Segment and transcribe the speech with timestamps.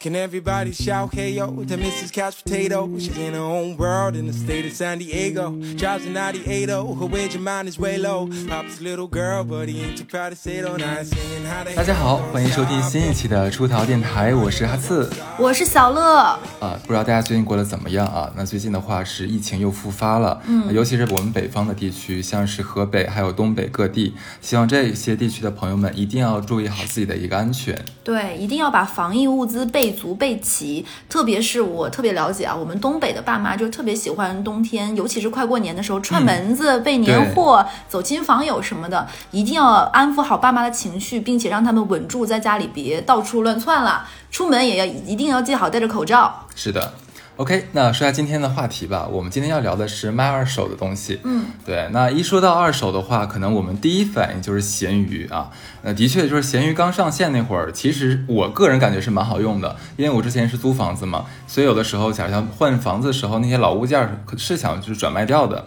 [0.00, 2.12] Can everybody shout hey yo to Mrs.
[2.12, 2.88] Couch Potato?
[2.98, 5.50] She's in her own world in the state of San Diego.
[5.76, 8.28] Drives a 98 her wage of mine is way low.
[8.48, 11.64] Papa's little girl, but he ain't too proud to say it on night singing how
[11.64, 16.78] they 大家好，欢迎收听新一期的出逃电台，我是哈刺我是小乐，啊。
[16.86, 18.30] 不知道大家最近过得怎么样啊？
[18.36, 27.78] 那最近的话是疫情又复发了，嗯，尤其是我们北方的地区，像是河北还有东北各地，希望这些地区的朋友们一定要注意好自己的一个安全。
[28.02, 30.82] 对，一定要把防疫物资备足备齐。
[31.06, 44.08] 特别是我特别了解啊，我们东北的爸妈就特别喜欢冬天，尤其是快过年的时候串门子、备年货、走亲访友什么的，一定要安抚好爸妈的情绪，并且让他们稳住，在家里别到处乱窜了。
[44.30, 46.46] 出门也要一定要记好戴着口罩。
[46.54, 46.94] 是的
[47.36, 49.06] ，OK，那说下今天的话题吧。
[49.10, 51.20] 我们今天要聊的是卖二手的东西。
[51.24, 51.88] 嗯，对。
[51.92, 55.50] 那一说到二手的话，可能我们第一反应就是闲鱼啊。
[55.82, 65.66] 那的确就是闲鱼刚上线那会儿，其实我个人感觉是蛮好用的，因为我之前是租房子嘛，所以有的时候假如像换房子的时候，那些老物件儿是想就是转卖掉的。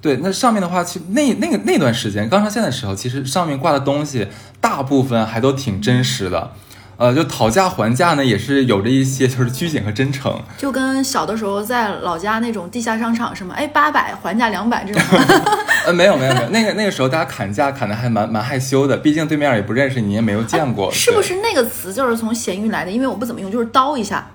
[0.00, 4.28] 对，那上面的话，其实那那个那段时间刚上线的时候，其实上面挂的东西
[4.60, 6.52] 大部分还都挺真实的。
[6.98, 10.36] 呃，就讨价还价呢，也是有着一些就是拘谨和真诚。
[10.56, 15.02] 就跟小的时候在老家那种地下商场什么，哎，八百还价两百这种。
[15.86, 20.90] 呃，没有没有没有，那个那个时候大家砍价砍的还蛮蛮害羞的，毕竟对面也不认识你，也没有见过。
[20.90, 22.90] 是不是那个词就是从咸鱼来的？
[22.90, 24.28] 因为我不怎么用，就是刀一下。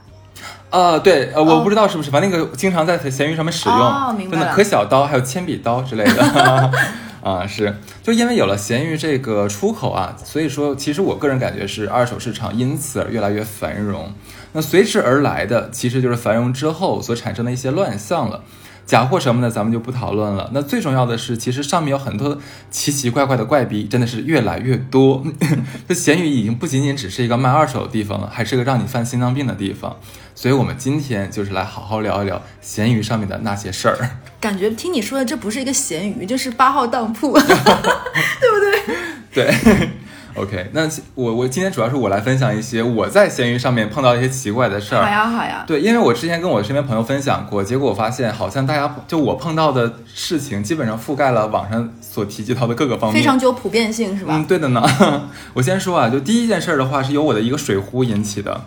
[0.70, 6.72] 啊，对，呃，我不知道是不是，反正那个经常在闲鱼上面使用，哦明白了真的可小刀，还有铅笔刀之类的。
[7.24, 14.12] 啊，是，就因为有了闲鱼这个出口啊，所以说，其实我个人感觉是二手市场因此而越来越繁荣。
[14.52, 18.44] 那随之而来的，其实就是繁荣之后所产生的一些乱象了。
[18.86, 20.50] 假货什么的，咱们就不讨论了。
[20.54, 22.38] 那最重要的是，其实上面有很多
[22.70, 25.24] 奇奇怪怪的怪逼，真的是越来越多。
[25.88, 29.98] 这闲鱼已经不仅仅只是一个卖二手的地方了，还是个让你犯心脏病的地方。
[30.36, 34.18] 所以，我们今天就是来好好聊一聊闲鱼上面的那些事儿。
[34.42, 38.96] 感觉听你说的，这不是一个闲鱼，这是八号当铺， 对不对？
[39.34, 39.90] 对
[40.36, 45.04] ，OK，那我我今天主要是我来分享一些我在闲鱼上面碰到一些奇怪的事儿。
[45.04, 45.64] 好呀，好呀。
[45.68, 54.34] 对，因为我之前跟我身边朋友分享过，结果我发现好像大家就我碰到的事情，基本上覆盖了网上所提及到的各个方面，非常具有普遍性，是吧？
[54.36, 54.84] 嗯，对的呢。
[55.54, 58.62] 我先说啊，就第一件事儿的话，是由我的一个水壶引起的。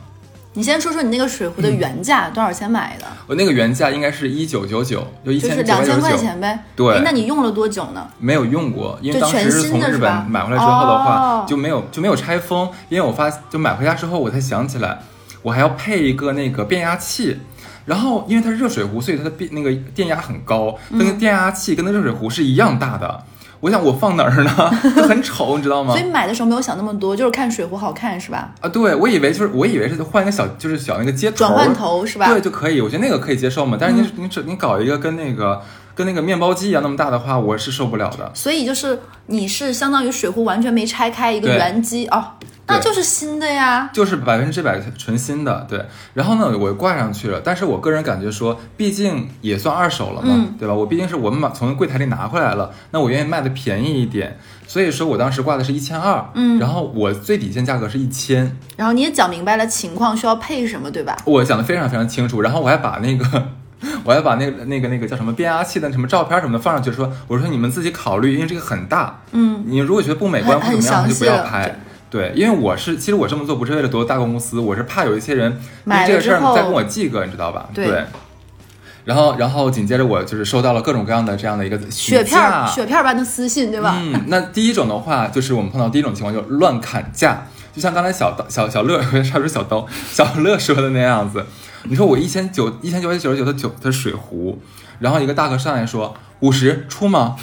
[0.57, 3.05] 你先说说你那个水壶的原价、多少钱买的？
[3.27, 6.17] 我那个原价应该是一九九九，就一就是千两千块。
[6.17, 6.59] 钱呗。
[6.75, 8.09] 对哎那你用了多久呢？
[8.19, 14.99] 没有用过，因为当时是从日本买回来之后的话，哦就没有就没有拆封，因为我发就买回家之后，我才想起来，
[15.43, 17.37] 我还要配一个那个变压器。
[17.85, 23.23] 然后，因为它是热水壶，所以它的变那个电压很高，那个电压器跟那热水壶是一样大的。
[23.61, 24.51] 我想我放哪儿呢？
[24.97, 26.05] 就很丑，你知道吗所以？
[26.11, 28.53] 买的时候没有想那么多，就是看水壶好看，是吧？
[28.61, 32.29] 啊，对，我以为就是我以为是换一个小就是小那个接头转换头是吧？
[32.29, 33.77] 对就可以，我觉得那个可以接受嘛。
[33.81, 35.61] 但是你、你只你搞一个跟那个
[35.95, 38.31] 跟那个面包机一样那么大的话，我是受不了的。
[38.35, 42.25] 所以就是你是相当于水壶完全没拆开一个原机哦，
[42.69, 43.89] 那就是新的呀。
[43.93, 45.85] 就是百分之百纯新的，对。
[46.15, 50.75] 然后呢，我挂上去了，但是我个人感觉说，毕竟也算二手了嘛，嗯对吧？
[50.75, 61.17] 我毕竟是我们把从柜台里拿回来了，那我愿意卖的便宜一点，所以说我当时挂的是一千二，嗯然后我最底线价格是一千，然后你也讲明白了情况需要配什么，对吧？
[61.25, 63.49] 我讲的非常非常清楚，然后我还把那个。
[64.05, 71.79] 我还把那个、那个、那个叫什么变压器的什么照片什么的放上去，说我说你们自己考虑，因为这个很大，嗯，你如果觉得不美观或很怎么样，就不要拍。
[72.17, 75.53] 对，因为我是，其实我这么做不是为了夺大公司，我是怕有一些人
[75.85, 77.69] 因为这个事儿再跟我记个，你知道吧？
[77.75, 78.05] 对
[79.05, 83.95] 然后，然后紧接着我就是收到了各种各样的这样的一个雪片儿、雪片般的私信，对吧？
[84.01, 91.45] 嗯，那第一种的话，就是我们碰到第一种情况，就是乱砍价，就像刚才小刀小小乐，差点说小刀，小乐说的那样子。
[91.85, 94.59] 你说我一千九一千九百九十九的酒的水壶，
[94.99, 97.37] 然后一个大哥上来说五十出吗？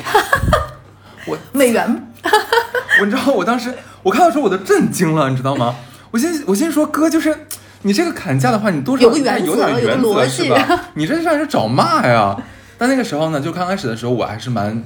[1.28, 2.12] 我美元
[3.00, 5.76] 我你知道我当时我看到时候我都震惊了，你知道吗？
[6.12, 7.36] 我先我先说哥就是
[7.82, 10.86] 你这个砍价的话，你多少有点有个原则逻辑是吧？
[10.94, 12.38] 你这让人找骂呀！
[12.78, 14.84] 但那个时候呢，就刚开始的时候，我还是蛮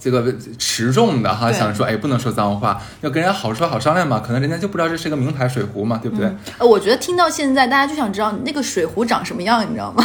[0.00, 4.20] 这个持重的哈，想说哎不能说脏话，要跟人家好说好商量嘛。
[4.24, 6.28] 可能人家就不知道这是个名牌水壶嘛，对不对？
[6.58, 10.04] 呃，我觉得听到现在，大家就想知道那个水壶长什么样，你知道吗？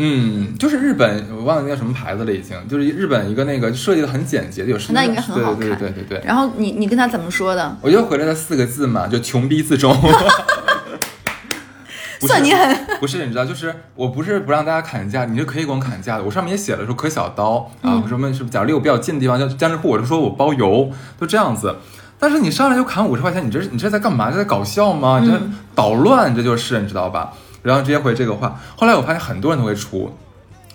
[0.00, 6.24] 嗯，就是日本，我忘了那叫什么牌子了，已经就是日本一个那个设计的很简洁的，有那应该很好看对对对对对对。
[6.24, 7.76] 然后你你跟他怎么说的？
[7.82, 9.94] 我就回了他四个字嘛，就穷逼自重。
[12.20, 12.76] 不算你狠。
[12.98, 16.24] 不是，你知道，就是我不是不让大家砍价，你是可以给我砍价的。
[16.24, 21.76] 我上面也写了说可小刀啊，什么什么，假如离我比较近的地方，像江浙沪，我就说我包邮，都这样子。
[22.18, 24.32] 但是你上来就砍五十块钱，你这你这在干嘛？
[24.32, 25.20] 这在搞笑吗？
[25.22, 25.40] 你这
[25.76, 27.32] 捣乱，这就是你知道吧？
[27.68, 28.58] 然后直接回这个话。
[28.76, 30.10] 后来我发现很多人都会出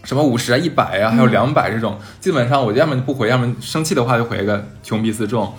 [0.04, 5.54] 什么五十啊、一百啊，还有两百这种，基本上我要么就不回，要么生气的话就回一个穷逼自重。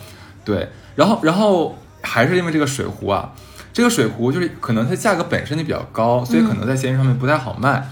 [0.45, 3.33] 对，然后然后还是因为这个水壶啊，
[3.73, 7.89] 这个水壶就是可能它价格本身就比较高，所以可能在闲鱼上面不太好卖。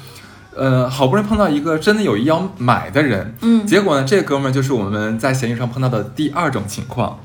[0.54, 7.18] 呃，好不容易碰到一个真的有意要买的人，嗯结果呢，这哥们儿就是我们在闲鱼上碰到的第二种情况。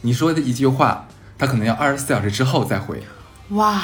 [0.00, 1.06] 你说的一句话，
[1.38, 3.04] 他可能要二十四小时之后再回。
[3.50, 3.80] 哇，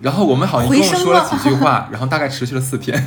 [0.00, 1.28] 然后我们好像一共说了了。
[1.28, 3.02] 几句话， 然后大概持续了四天。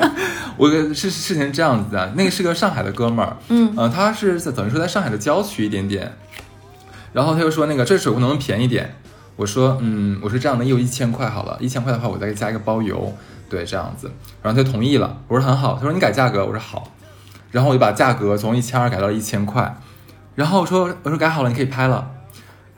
[0.56, 3.74] 我是事情是这样子的，那个是个上海的哥们儿，嗯。
[3.76, 6.16] 呃，他是在等于说在上海的郊区一点点，
[7.12, 8.94] 然后他就说那个这水壶能不能便宜点？
[9.36, 13.12] 我说嗯，我说这样的，你有一千块好了，一千块的话我再给加一个包邮，
[13.50, 14.10] 对，这样子，
[14.40, 15.18] 然后他就同意了。
[15.28, 16.90] 我说很好，他说你改价格，我说好，
[17.50, 19.76] 然后我就把价格从一千二改到了一千块，
[20.34, 22.12] 然后我说我说改好了，你可以拍了，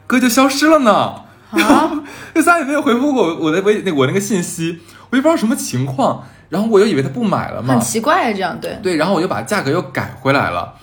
[0.08, 1.14] 哥就消失了呢。
[1.52, 1.64] 然
[2.28, 4.80] 后这仨也没有回复我我的微那我那个信息，
[5.10, 8.78] 我也不知道什么情况，然后我又以为他不买了嘛很，奇怪啊，这样对。
[8.82, 10.74] 对，然后我就把价格又改回来了，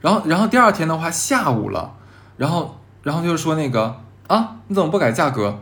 [0.00, 1.92] 然后然后第二天的话下午了，
[2.36, 5.58] 然后然后就是说那个啊你怎么不改价格？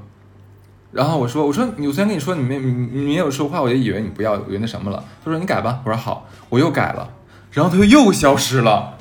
[0.91, 5.05] 然后我说我说你我昨天跟你说你没你你没有说话，我就以为你不要，我以为那什么了。
[5.23, 7.07] 他说你改吧，我说好，我又改了，
[7.51, 8.95] 然后他就又消失了，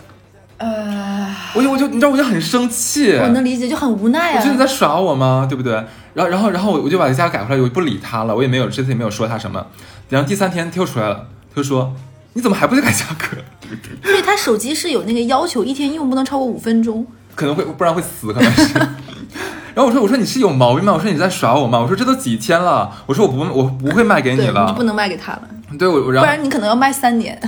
[0.58, 4.52] 呃，我就我就你知道我就很生气，我能理解，就很无奈啊我觉得。
[4.52, 5.46] 你在耍我吗？
[5.48, 5.82] 对不对？
[6.18, 9.66] 然后，然后，然后我我就把价改回来，我就不理他了，我也没有这次也没有说他什么。
[10.10, 11.94] 然后第三天他又出来了，他就说
[12.34, 13.38] ：“你怎么还不去改价格？
[14.04, 17.06] 所以他手机是有那个要求，一天用不能超过五分钟。
[17.36, 18.74] 可能会不然会死，可能是。
[19.76, 20.94] ”然后我说：“我说你是有毛病吗？
[20.94, 21.78] 我说你在耍我吗？
[21.80, 24.84] 我说这都几天了，我说我不我不会卖给，你了你就不。
[24.84, 25.42] 能卖给他了，
[25.78, 27.40] 对我我不然后然你可能要卖三年。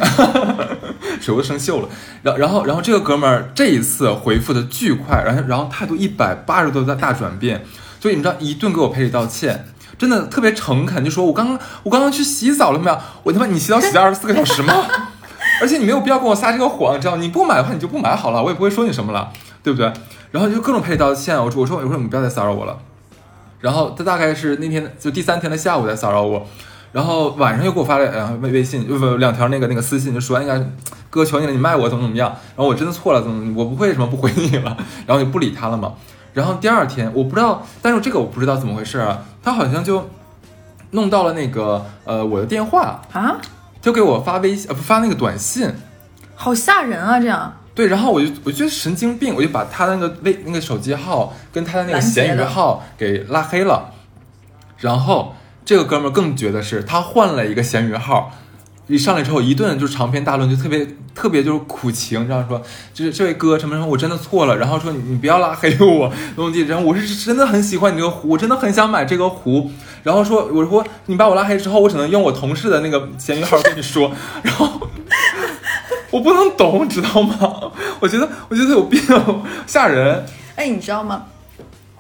[1.20, 1.90] 手都生锈了。
[2.22, 7.64] 然后然后然后这个哥们儿这一次回复的巨快，然后然后态度一百八十度的大转变，
[8.00, 9.66] 就你知道一顿给我赔礼道歉。
[9.98, 12.98] 真的特别诚恳，就说我刚刚我刚刚去洗澡了没有？
[13.24, 14.86] 我他妈你洗澡洗了二十四个小时吗？
[15.62, 17.18] 而且你没有必要跟我撒这个谎，你知道？
[17.18, 19.30] 你不买的话你就不买好了，我也不会说你什么了，
[19.62, 19.92] 对不对？
[20.32, 22.78] 然后就各种赔礼道歉，我说我说我说你不要再骚扰我了。
[23.60, 26.48] 然后他大概是那天就第三天的下午在骚扰我，
[26.94, 30.58] 然后晚上又给我发了呃微微信，不不两条那个那个私信，就说哎呀
[31.10, 32.30] 哥求你了，你卖我怎么怎么样？
[32.30, 35.92] 然后我真的错了，怎么我不会什么不回你了，然后就不理他了嘛。
[36.34, 40.10] 然后第二天我不知道，但是这个我不知道怎么回事啊，他好像就
[40.92, 43.38] 弄到了那个呃我的电话，啊，
[43.82, 45.72] 就给我发微信呃不发那个短信，
[46.36, 47.20] 好吓人啊！
[47.20, 47.54] 这样。
[47.76, 53.94] 对，然后我就我觉得神经病，我就把他那个微那个手机号跟他的那个闲鱼号给拉黑了，
[54.78, 55.34] 然后
[55.64, 58.34] 这个哥们儿更绝的是，他换了一个闲鱼号，
[58.90, 62.62] 一上来之后一顿就长篇大论，就特别特别就是苦情，这样说，
[62.94, 69.72] 就是这位哥什么什么，我真的错了，然后说你你不要拉黑我，怎么地，然后我是真的很喜欢你这个壶，我真的很想买这个壶，
[70.04, 74.12] 然后说我说你把我拉黑之后，我只能用我同事的那个闲鱼号跟你说，
[74.44, 74.88] 然后。
[76.12, 77.72] 我不能懂，你知道吗？
[78.00, 79.00] 我觉得，我觉得有病，
[79.68, 80.26] 吓人。
[80.56, 81.26] 哎，你知道吗？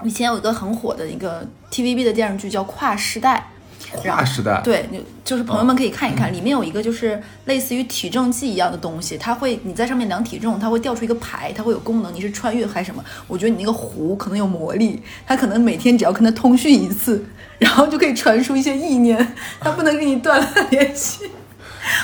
[0.03, 3.51] 以前有一个很火的一个 TVB 的电视剧叫《跨时代》，
[3.91, 13.03] 跨时代，对，就就是朋友们可以看一看，里面有一个就是类似于体重计一样的东西，它会你在上面量体重，它会掉出一个牌，它会有功能，你是穿越还是什么？
[13.27, 17.25] 我觉得你那个壶可能有魔力，它可能每天只要跟它通讯一次，
[17.57, 21.25] 然后就可以传输一些意念， 它不能跟你断了联系，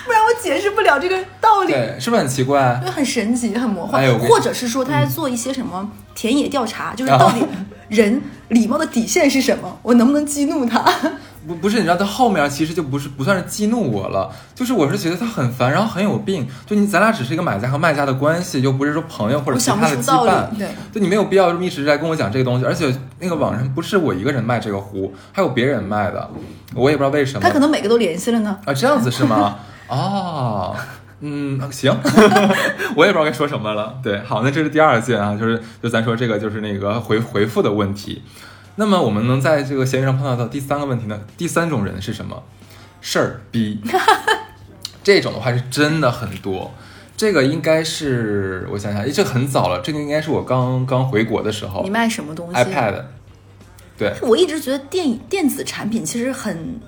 [0.05, 1.71] 不然我解释不了这个道理。
[1.71, 2.79] 对，是不是很奇怪？
[2.81, 7.45] 对很神奇，很魔幻，或者是说他在做一些什么田野调查，就是到底
[7.89, 10.83] 人礼貌的底线是什么，我能不能激怒他？
[11.47, 16.47] 不不是，你知道他后面其实就不是不算是激怒我了，就是我是觉得他很烦，然后很有病。
[16.65, 20.67] 就你咱俩只是一个买家和卖家的关系，又不是说朋友或者其他的羁绊。，对。
[20.91, 26.29] 就你没有必要一直在跟我讲这个东西，而且那个网上不是我一个人卖这个壶，还有别人卖的，
[26.73, 27.41] 我也不知道为什么。
[27.41, 28.57] 他可能每个都联系了呢。
[28.65, 29.57] 啊，这样子是吗？
[29.87, 30.75] 哦，
[31.21, 31.95] 嗯，行，
[32.97, 33.95] 我也不知道该说什么了。
[34.01, 38.23] 对，好，那这是第二件啊，就是就咱说这个就是那个回回复的问题。
[38.77, 41.21] 那么我们能在这个闲鱼上碰到的第三个问题呢？
[41.37, 42.43] 第三种人是什么？
[43.01, 43.79] 事儿逼。
[45.03, 46.71] 这种的话是真的很多。
[47.15, 53.03] 这个应该是我想想，诶这很早了，这个应该是我刚刚回国的时候你卖什么东西，iPad。
[53.97, 56.81] 对，我一直觉得电电子产品其实很，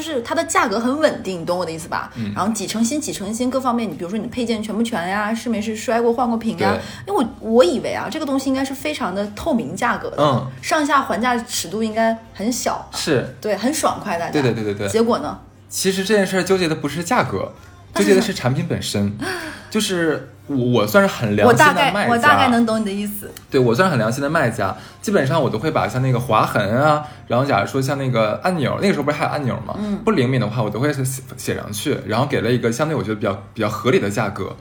[0.00, 2.10] 就是它的价格很稳定，你懂我的意思吧？
[2.16, 6.74] 嗯然后几成新几成新各方面，你比如说你的配件全不全呀，是没是摔过换过屏呀？
[7.06, 14.32] 因为我我以为啊，这个东西应该是非常的透明价格的，嗯，上下还价尺度应该很小，是，对，很爽快，大家。
[14.32, 15.38] 对对对对对结果呢？
[15.68, 17.52] 其实这件事儿纠结的不是价格，
[17.94, 19.14] 纠结的是产品本身。
[19.70, 23.30] 就是我我算是很良心的卖家，我大概能懂你的意思。
[23.48, 29.76] 对我算是很良心的卖家，基本上我都会把像那个划痕啊，然后假如说像那个按钮，那个时候不是还有按钮吗？
[29.78, 34.56] 嗯不灵敏的话，我都会写写上去，然后给了一个相对我觉得比较比较合理的价格，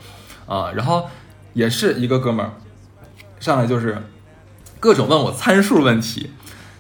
[0.46, 1.08] 啊，然后
[1.54, 2.52] 也是一个哥们儿
[3.40, 3.98] 上来就是
[4.80, 6.32] 各种问我参数问题，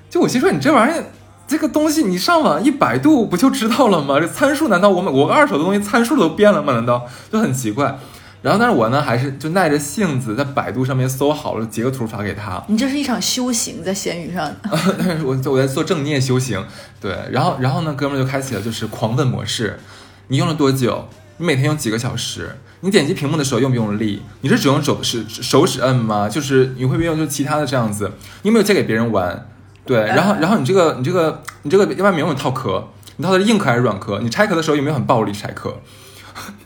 [0.09, 1.03] 就我心说你这玩意儿。
[1.49, 4.19] 这个东西你上网一百度不就知道了吗？
[4.19, 6.73] 这参数难道我们我二手的东西参数都变了吗？
[6.73, 7.97] 难道就很奇怪？
[8.41, 12.63] 然后但是我呢还是就耐着性子在百度上面搜好了，截个图发给他。
[12.67, 14.50] 你这是一场修行，在闲鱼上。
[14.98, 16.65] 但 是我我在做正念修行，
[17.01, 19.79] 对，然后然后呢，哥们儿就开启了就是狂问模式，
[20.29, 21.08] 你用了多久？
[21.38, 22.58] 你每天用几个小时？
[22.81, 24.22] 你点击屏幕的时候用不用力？
[24.41, 26.29] 你是只用手是手指摁吗？
[26.29, 28.10] 就是你会不会用就是其他的这样子？
[28.43, 29.48] 你有没有借给别人玩？
[29.86, 32.88] 对，然后然后你这个你这个你这个外面有没有套壳？
[33.17, 34.19] 你套的是硬壳还是软壳？
[34.19, 35.75] 你拆壳的时候有没有很暴力拆壳？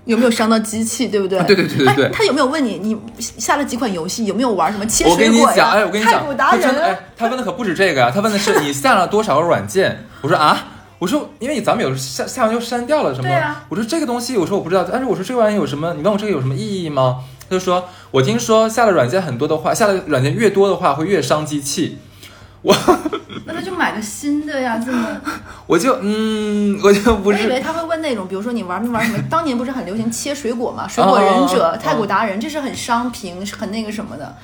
[0.06, 1.40] 有没有伤到机器，对不对？
[1.40, 5.54] 啊对对对对对哎他有没有问你，你下了几款游戏，有没有玩什么切我跟水果呀？
[5.54, 10.06] 你讲，哎，我跟你讲，太古达他真的，人哎，他问的可不止这个呀， 他问的是你下了多少个软件。
[10.22, 10.66] 我说啊，
[11.00, 15.94] 我说因为咱们有时下下完就删掉了什么，对啊我说这个东西，我说我不知道，但是我说这个玩意有什么？
[15.94, 17.18] 你问我这个有什么意义吗？
[17.50, 22.00] 他就说，我听说下了软件很多的话，下了软件越多的话会越伤机器。
[22.64, 22.76] 我
[23.46, 25.08] 那他就买个新的呀，这么。
[25.68, 29.20] 我就嗯，我就不是我以为他会问那种，比如说你玩没玩什么？
[29.30, 30.88] 当年不是很流行切水果嘛？
[30.88, 34.36] 水果忍者、哦太古达人，这是很伤屏、很那个什么的。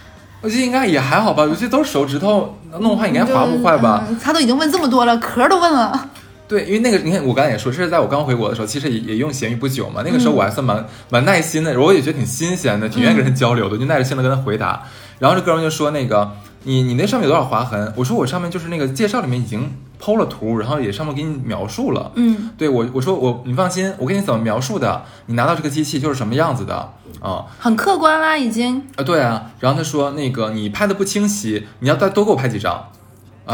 [0.41, 4.03] 我觉得应该也还好吧，我觉得都是手指头弄坏，应该划不坏吧？
[4.07, 6.09] 嗯他都已经问这么多了，壳都问了。
[6.49, 10.01] 对，因为那个你看，我刚才也说，这是在我刚回国的时候，其实也也用闲鱼不久嘛。
[10.03, 14.83] 那个时候我还算蛮、蛮耐心的，我也觉得挺新鲜的，挺愿意跟人交流的，就耐着性子跟他回答。
[15.19, 16.31] 然后这哥们就说那个
[16.63, 17.93] 你你那上面有多少划痕？
[17.95, 22.11] 我说我上面就是那个介绍里面已经剖了图，然后也上面给你描述了。
[22.15, 28.87] 嗯，对我我说我你放心，我给你怎么描述的，你拿到这个机器就是什么样子的啊很客观啦，已经。
[28.95, 29.51] 啊对啊。
[29.59, 32.89] 然后他说那个你拍的不清晰，你要再多给我拍几张。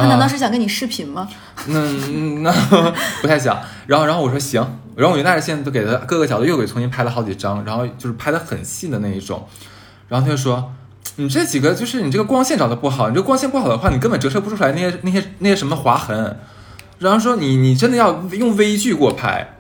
[0.02, 1.28] 他难道啊是想跟你视频吗？
[1.68, 2.52] 嗯，那
[3.22, 3.60] 不太想。
[3.88, 4.62] 然后，然后我说行，
[4.96, 9.48] 然后我就带着性子都给他各个角度又给重新拍了好几张，然后就是拍的很细的那一种。
[10.08, 10.74] 然后他就说，
[11.16, 16.40] 你这几个就是你这个光线找的不好，你这光线不好的话，你根本折射不出来那些那些那些什么划痕。
[17.00, 19.58] 然后说你你真的要用微距给我拍。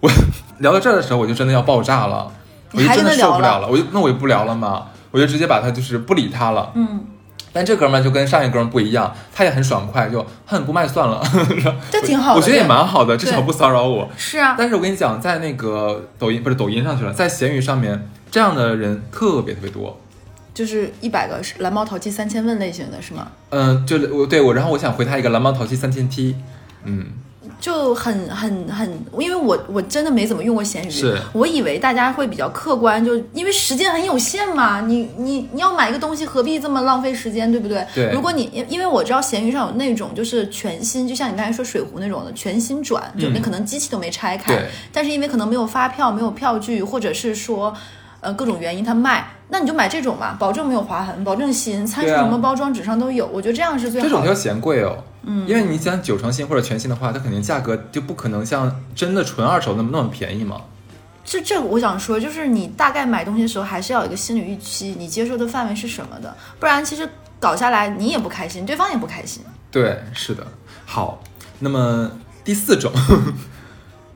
[0.00, 0.10] 我
[0.58, 2.30] 聊到这儿的时候，我就真的要爆炸了，
[2.72, 6.70] 我就真的受不了了，我就那我就不聊了嘛，我就直接把他就是不理他了。
[6.74, 7.06] 嗯，
[7.54, 11.22] 但这哥们儿就跟上一哥们儿不一样，他也很爽快，就哼不卖算了，
[11.90, 12.40] 这挺好的。
[12.40, 14.10] 我觉得也蛮好的，至少不骚扰我。
[14.16, 19.98] 是啊，但是我跟你讲，在那个抖音不是抖音上去了，在闲鱼上面，这样的人特别特别多。
[20.52, 23.28] 就是一百个是蓝猫淘气三千问类型的是吗？
[23.50, 26.36] 嗯，就我对我，然后我想回他一个蓝猫淘气三千踢，
[26.84, 27.06] 嗯，
[27.60, 37.86] 就很很很，因为我我真的没怎么用过闲鱼，是我以为大家会比较客观，就因为时间很有限嘛，你你你要买一个东西，何必这么浪费时间，对不对？
[37.94, 44.54] 对如果你因因为我知道闲鱼上有那种就是全新，就像你刚才说水壶那种的全新转，就你可能机器都没拆开，
[44.92, 47.74] 但是因为可能没有发票、没有票据，或者是说。
[48.20, 54.10] 呃，各种原因它卖，那你就买这种嘛，保证没有划痕，保证新，参数什么包装纸上都有，我觉得这样是最好的。
[54.10, 54.96] 这种叫嫌贵哦。
[55.26, 60.60] 嗯，因为你讲九成新或者全新的话，它肯定价格就不可能像真的纯二手那么那么便宜嘛。
[61.24, 67.08] 这这我想说，就是你大概买东西的时候，还是要有一个心理预期，你接受的范围是什么的，不然其实
[67.40, 69.42] 搞下来你也不开心，对方也不开心。
[69.70, 70.46] 对，是的。
[70.84, 71.22] 好，
[71.60, 72.10] 那么
[72.44, 72.92] 第四种，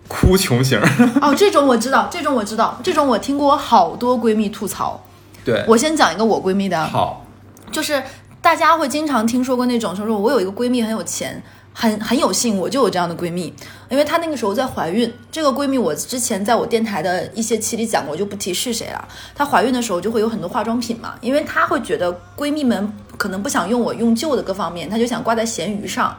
[0.06, 0.78] 哭穷型。
[1.22, 5.02] 哦，这种我知道，这种我知道，这种我听过好多闺蜜吐槽。
[5.44, 7.24] 对，我先讲一个我闺蜜的，好，
[7.72, 8.02] 就是
[8.48, 11.42] 大家会经常听说过那种，说说我有一个闺蜜很有钱，
[11.74, 13.52] 很很有幸，我就有这样的闺蜜，
[13.90, 15.12] 因为她那个时候在怀孕。
[15.30, 19.06] 这个闺蜜我之前在我电台的一些期里讲过，我就不提是谁了。
[19.34, 26.16] 她怀孕的时候就会有很多化妆品嘛，因为她会觉得闺蜜们可能不想用我用旧的各方面，她就想挂在闲鱼上。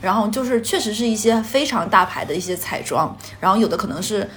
[0.00, 4.28] 然后就是确实是一些非常大牌的一些彩妆，然后有的可能是。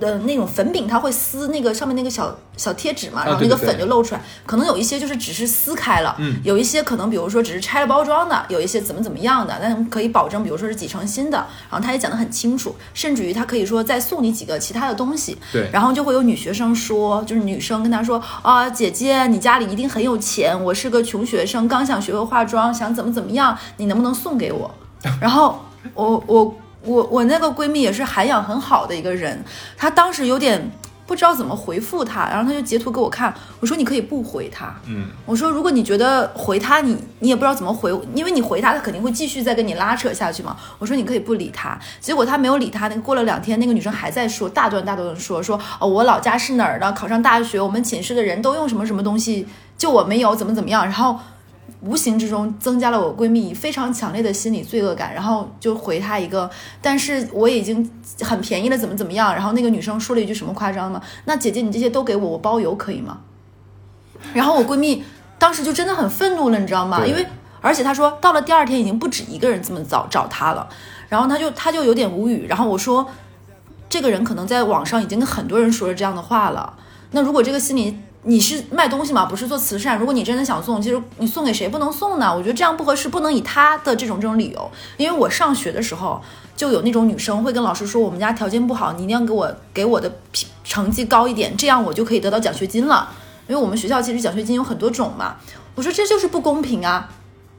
[0.00, 4.20] 的那种粉饼，它会撕那个上面那个小小贴纸嘛，然后那个粉就露出来。
[4.44, 11.38] 可能有一些就是只是撕开了，嗯有一些可能比如说只是拆了包装的，有一些怎么怎么样的，但可以保证，比如说是几成新的。
[11.70, 15.36] 然后他也讲得很清楚，甚至于他可以说再送你几个其他的东西。
[15.52, 24.70] 对然后就会有女学生说，就是女生跟他说啊，姐姐，你家里一定很有钱，我是个穷学生，刚想学会化妆，想怎么怎么样，你能不能送给我？
[25.20, 25.60] 然后
[25.94, 26.54] 我我
[26.86, 29.44] 我我那个闺蜜也是涵养很好的一个人，
[29.76, 30.70] 她当时有点
[31.06, 40.56] 不知道怎么回复他，然后她就截图给我看，我说你可以不回他，嗯，我说如果你觉得回他你你也不知道怎么回，因为你回他他肯定会继续再跟你拉扯下去嘛。
[40.78, 49.46] 我说你可以不理他，结果他没有理他，那个过了两天，那个女生还在说大段大段的说说哦我老家是哪儿的，考上大学，我们寝室的人都用什么什么东西，
[49.78, 51.18] 就我没有怎么怎么样，然后。
[51.82, 57.88] 无形之中增加了我闺蜜非常强烈的心理罪恶感，然后就回她一个，但是我已经
[58.22, 59.34] 很便宜了，怎么怎么样？
[59.34, 61.00] 然后那个女生说了一句什么夸张吗？
[61.26, 63.18] 那姐姐你这些都给我，我包邮可以吗？
[64.32, 65.04] 然后我闺蜜
[65.38, 67.06] 当时就真的很愤怒了，你知道吗？
[67.06, 67.26] 因为
[67.60, 70.68] 而且她说到了第二天已经不止一个人这么找找她了，
[71.08, 73.06] 然后她就她就有点无语，然后我说
[73.88, 76.78] 这个人可能在网上已经跟很多人说了这样的话了，
[77.10, 77.98] 那如果这个心理。
[78.28, 79.96] 你是卖东西嘛，不是做慈善。
[79.96, 82.34] 如果你真的想送，其实你送给谁不能送呢？
[82.34, 84.70] 我觉得这样不合适，不能以他的这种这种理由。
[84.96, 86.20] 因为我上学的时候
[86.56, 93.08] 就有那种女生会跟老师说，我们家条件不好，你一定要给我给我的评成绩高一点，这样我就可以得到奖学金了。
[93.46, 95.36] 因为我们学校其实奖学金有很多种嘛。
[95.76, 97.08] 我说这就是不公平啊，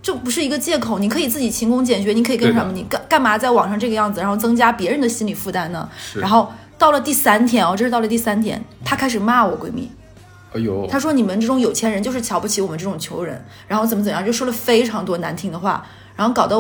[0.02, 1.00] 这不是一个借口。
[1.00, 2.74] 你可以自己勤工俭学，你可以跟什么？
[2.74, 5.88] 你干干嘛在网上这个样子，然后增加别人的心理负担呢？
[6.16, 9.90] 然后到了第三天哦，这是到了第三天，她开始骂我闺蜜。
[10.54, 15.86] 哎呦，他说你们这种有钱人就是瞧不起我们这种穷人，然后怎么怎么样，就说了非常多难听的话，
[16.16, 16.58] 然后搞得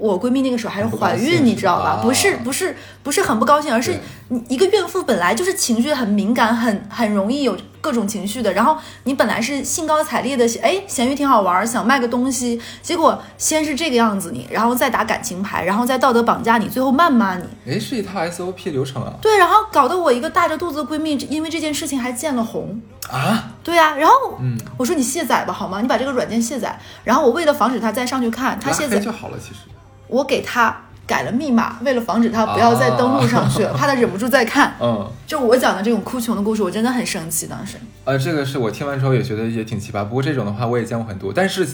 [0.00, 2.00] 我闺蜜那个时候还是怀孕，你知道吧？
[2.02, 3.98] 不是不是不是很不高兴，而是
[4.30, 8.52] 你一个孕妇本来就是情绪很敏感，很很容易有各种情绪的。
[8.52, 17.44] 然后你本来是兴高采烈的，哎，咸鱼挺好玩，想卖个东西，结果先是这个样子你，然后再打感情牌，然后再道德绑架你，最后谩骂你。
[17.66, 19.14] 哎，是一套 SOP 流程啊。
[19.22, 22.78] 对，然后搞得我一个大着肚子的闺蜜，因为这件事情还见了红。
[23.10, 25.80] 啊，对啊、然后嗯我说你卸载吧，好吗？
[25.80, 26.78] 你把这个软件卸载。
[27.02, 29.60] 然后我为了防止她再上去看，她卸载，就好了，其实。
[30.08, 30.74] 我给他
[31.08, 34.74] 改了密码，为了防止他不要再登录上去， 怕他忍不住再看。
[34.78, 37.46] 嗯， 就我讲的这种哭穷的故事，我真的很生气。
[37.46, 40.04] 当时呃，这个是我听完之后也觉得也挺奇葩。
[40.04, 41.32] 不过这种的话我也见过很多。
[41.32, 41.66] 但是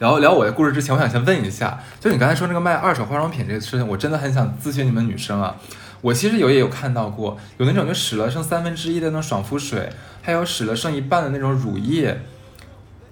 [0.00, 5.54] 聊聊我的故事之前，我想先问一下，就你刚才说那个卖二手化妆品这个事情，我真的很想咨询你们女生啊。
[6.02, 9.90] 我其实有也有看到过，有那种就使了剩三分之一的那种爽肤水，
[10.22, 12.18] 还有使了剩一半的那种乳液，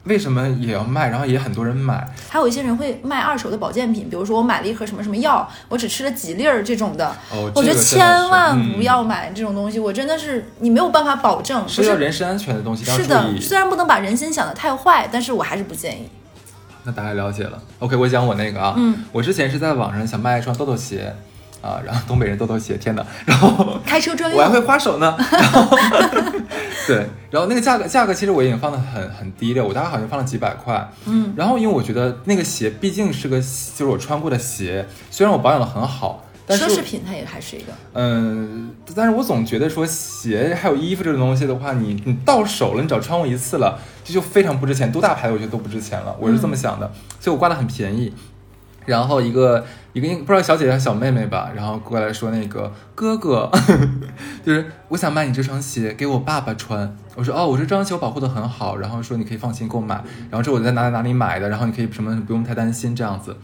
[0.09, 1.09] 为什么也要卖？
[1.09, 2.09] 然后也很多人买。
[2.29, 7.07] 还有一些人会卖二手的保健品，比如说我买了一盒什么什么药，我只吃了几粒儿这种的。
[7.31, 16.09] 哦，我觉得千万不嗯要买这种东西，我真的是你没有办法保证，不是要人身安全的东西，是的，虽然不能把人心想得太坏，但是我还是不建议。
[16.85, 17.61] 那大概了解了。
[17.81, 21.15] OK，我讲我那个啊，嗯，我之前是在网上想卖一双豆豆鞋，
[21.61, 25.77] 啊，然后东北人豆豆鞋，天哪，然后开车专我还，会花手呢，然后
[26.87, 33.45] 对，然后那个价格价格其实我已经放的很很低了，我大概好像放了几百块，嗯，然后因为我觉得那个鞋毕竟是个就
[33.79, 37.73] 是我穿过的鞋，虽然我保养的很好，但是奢侈品它也还是一个。
[37.95, 46.91] 嗯，但是我总觉得说鞋还有衣服这种东西的话，你你到手了，你只要穿过一次了，这就非常不值钱，多大牌的我觉得都不值钱了，我是这么想的，
[47.21, 48.15] 所以我挂的很便宜。
[48.87, 53.51] 然后一个一个不知道小姐姐还是小妹妹吧，然后过来说那个哥哥，
[54.45, 56.95] 就是我想买你这双鞋给我爸爸穿。
[57.17, 59.97] 我说哦，我说这双鞋我保护的很好，然后说你可以放心购买，
[60.31, 63.37] 然后这我在哪里哪里买的，然后你可以什么不用太担心这样子。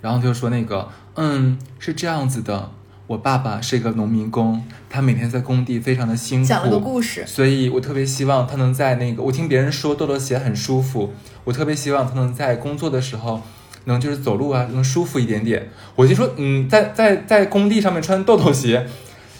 [0.00, 2.70] 然后就说那个，嗯，是这样子的，
[3.06, 13.40] 我爸爸是一个农民工，他每天在工地非常的辛苦，讲了个故事所以我特别希望他能在那个，我听别人说豆豆鞋很舒服，我特别希望他能在工作的时候。
[13.84, 15.70] 能就是走路啊，能舒服一点点。
[15.94, 18.86] 我就说，嗯，在在在工地上面穿豆豆鞋，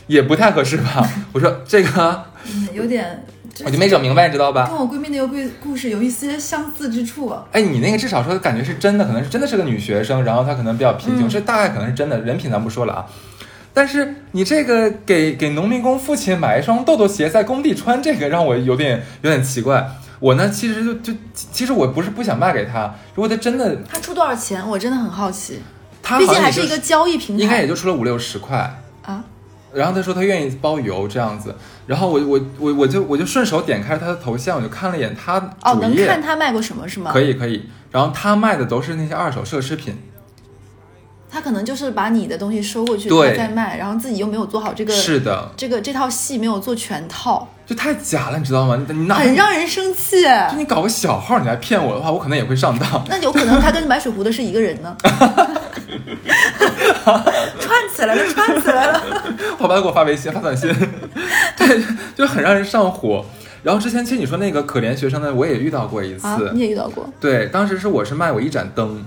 [0.06, 1.08] 也不太合适吧？
[1.32, 3.24] 我说这个，嗯，有点，
[3.64, 4.66] 我就没整明白，你知道吧？
[4.68, 7.44] 跟我闺蜜那个故故事有一些相似之处啊。
[7.52, 13.06] 哎，你那个至少说感觉是真的，可能是真的是个女学生，然后她可能比较贫穷，嗯这大概可能是真的，人品咱不说了啊。
[13.76, 19.84] 但是你这个给给农民工父亲买一双豆豆鞋在工地穿，这个让我有点有点奇怪。
[20.20, 24.66] 我呢，其实就就其实我不是不想卖给他，如果他真的他出多少钱？
[24.68, 25.60] 我真的很好奇。
[26.02, 28.82] 他毕竟还是一个交易平台，应该也就出了五六十块。
[29.02, 29.24] 啊。
[29.72, 31.54] 然后他说他愿意包邮这样子，
[31.86, 37.10] 然后我我我我就我就顺手点开他的头像，我就看了一眼他哦，能看他卖过什么是吗？
[37.12, 37.68] 可以可以。
[37.90, 39.96] 然后他卖的都是那些二手奢侈品，
[41.34, 48.78] 他可能就是把你的东西收过去，对他再卖，然后自己又没有做好这个是的，这个这套戏没有做全套，就太假了，你知道吗？
[49.16, 50.22] 很让人生气。
[50.48, 52.88] 就你搞个小号，你来骗我的话，我可能也会上当。
[53.10, 54.96] 那有可能他跟买水壶的是一个人呢。
[57.58, 59.02] 串起来了，串起来了。
[59.58, 60.72] 好吧，给我发微信发短信，
[61.56, 61.82] 对，
[62.14, 63.24] 就很让人上火。
[63.62, 66.26] 然后之前其实你说那个可怜学生呢，我也遇到过一次。
[66.26, 67.08] 啊，你也遇到过？
[67.18, 69.04] 对，当时是我是卖我一盏灯，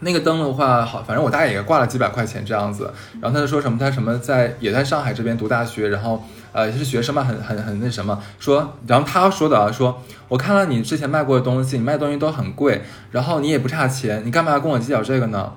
[0.00, 2.92] 那个灯的话，好，反正我大概也挂了几百块钱这样子。
[3.20, 15.52] 然后他就说什么，他什么在也在上海这边读大学，然后呃是学生嘛，很很很那什么，说，然后他说的啊，说我看了你之前卖过的东西，你卖东西都很贵，然后你也不差钱，你干嘛要跟我计较这个呢？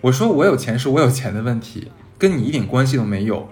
[0.00, 3.48] 我说我有钱是我有钱的问题，跟你一点关系都没有，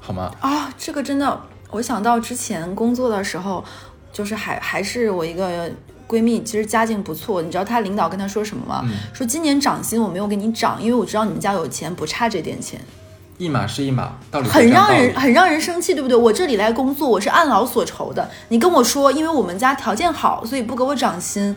[0.00, 0.32] 好吗？
[0.40, 3.62] 啊，这个真的，我想到之前工作的时候，
[4.10, 5.70] 就是还还是我一个。
[6.06, 8.82] 闺蜜其实家境不错，你知道她领导跟她说什么吗？
[8.84, 12.80] 嗯说今年涨薪我没有给你涨，因为我知道你们家有钱，不差这点钱，
[13.38, 16.16] 一码是一码，道理很让人很让人生气，对不对？
[16.16, 21.56] 我这里来工作，我是按劳所酬的，你跟我说，因为我们家条件好，所以不给我涨薪，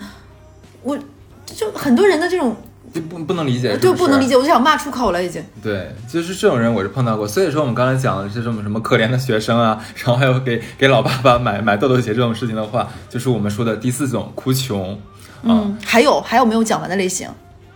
[0.81, 0.97] 我
[1.45, 2.55] 就很多人的这种
[2.93, 5.43] 就不不能理解，是是对不能理解，我就想骂出口了，已经。
[5.61, 14.99] 对，就是这种人我是碰到过，所以说我们刚才讲的是什么什么可怜的学生啊，然后还有给给老爸爸买买豆豆鞋这种事情的话，就是我们说的第四种哭穷，啊、
[15.43, 17.29] 嗯，还有还有没有讲完的类型？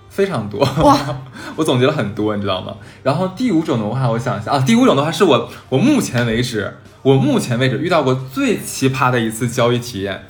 [0.10, 0.98] 非常多哇，
[1.56, 2.76] 我总结了很多，你知道吗？
[3.02, 10.26] 然后第五种的话，我想一下啊，第五种的话是我我目前为止我目前为止遇到过最奇葩的一次交易体验。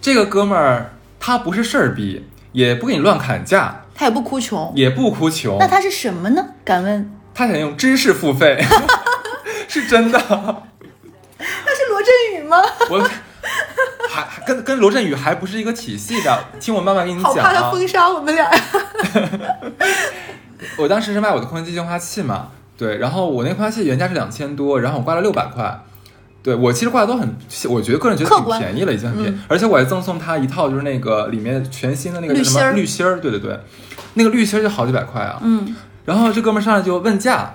[0.00, 6.44] 这个哥们儿他不是事儿逼，也不给你乱砍价，他也不哭穷，也不哭穷，那他是什么呢？
[6.64, 7.08] 敢问？
[7.32, 8.60] 他想用知识付费，
[9.68, 10.18] 是真的。
[10.18, 10.26] 他
[11.38, 12.60] 是罗振宇吗？
[12.90, 12.98] 我
[14.10, 17.42] 还还跟跟罗振宇还不是一个体系的，听我慢慢给你讲啊。
[17.42, 18.50] 怕他封杀我们俩。
[20.78, 25.78] 我当时是卖我的空气净化器嘛，对，然后我那个空气净化器原价是两千多，然后我挂了六百块。
[26.42, 27.28] 对我其实挂的都很，
[27.70, 33.58] 我觉得个人觉得挺便宜了，已经很便宜，嗯而且我还赠送他一套，就是那个里面全新的那个叫什么滤芯儿对对对，
[34.14, 35.38] 那个滤芯儿就好几百块啊。
[35.42, 35.74] 嗯，
[36.04, 37.54] 然后这哥们儿上来就问价，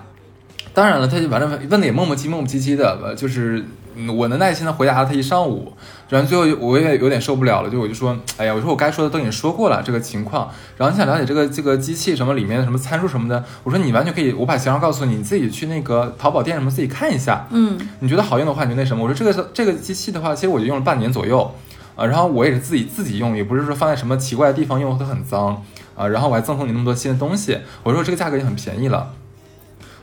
[0.73, 3.65] 当然了，他就反正问的也磨磨唧磨磨唧唧的，呃就是
[3.97, 5.73] 嗯我能耐心的回答了他一上午，
[6.07, 21.51] 然后最后我也有点受不了了，就我就说，哎呀，我说我该说的都已经说过了这个情况，然后你想了解这个这个机器什么里面的什么参数什么的，我说你完全可以，我把型号告诉你，你自己去那个淘宝店什么自己看一下，嗯，你觉得好用的话你就那什么，我说这个这个机器的话，其实我就用了半年左右，
[21.95, 25.63] 啊，然后我也是自己自己用，也不是说放在什么奇怪的地方用，它很脏
[25.95, 29.11] 啊，然后我还赠送你那么多新的东西，我说这个价格也很便宜了。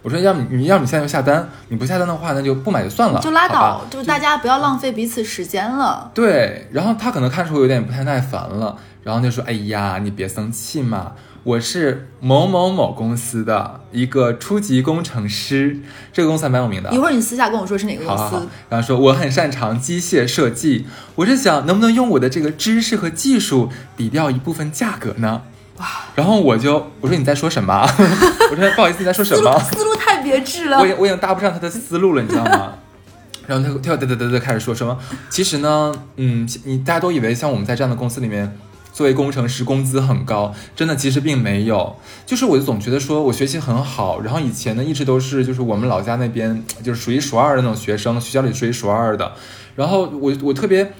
[0.05, 6.11] 我说要么你要么你现在就下单，你不下单的话那就不买就算了，就拉倒，就是大家不要浪费彼此时间了。
[6.13, 11.13] 对，然后他可能看出我有点不太耐烦了，然后就说：“哎呀，你别生气嘛，
[11.43, 15.81] 我是某某某公司的一个初级工程师，
[16.13, 18.23] 这个公司还蛮有名的。”一会儿你私下跟我说是哪个公司。
[18.23, 25.41] 好好好，然后说我很擅长机械设计，我是想能不能用我的这个知识和技术抵掉一部分价格呢？
[25.79, 25.87] 哇！
[26.15, 27.83] 然后我就我说你在说什么？
[28.51, 29.59] 我说不好意思你在说什思路么？
[29.61, 30.87] 思路太别致了我。
[30.87, 32.75] 也我已经搭不上他的思路了，你知道吗？
[33.47, 34.99] 然后他他嘚嘚嘚嘚开始说什么？
[35.29, 38.57] 其实呢，嗯，你大家都以为像我们在这样的公司里面，
[38.93, 41.97] 作为工程师工资很高，真的其实并没有。
[42.25, 49.33] 就是我就总觉得说我学习很好，然后以前呢一直都是就是我们老家那边就是数一数二的那种学生，学校里数一数二的。
[49.77, 50.93] 然后我我特别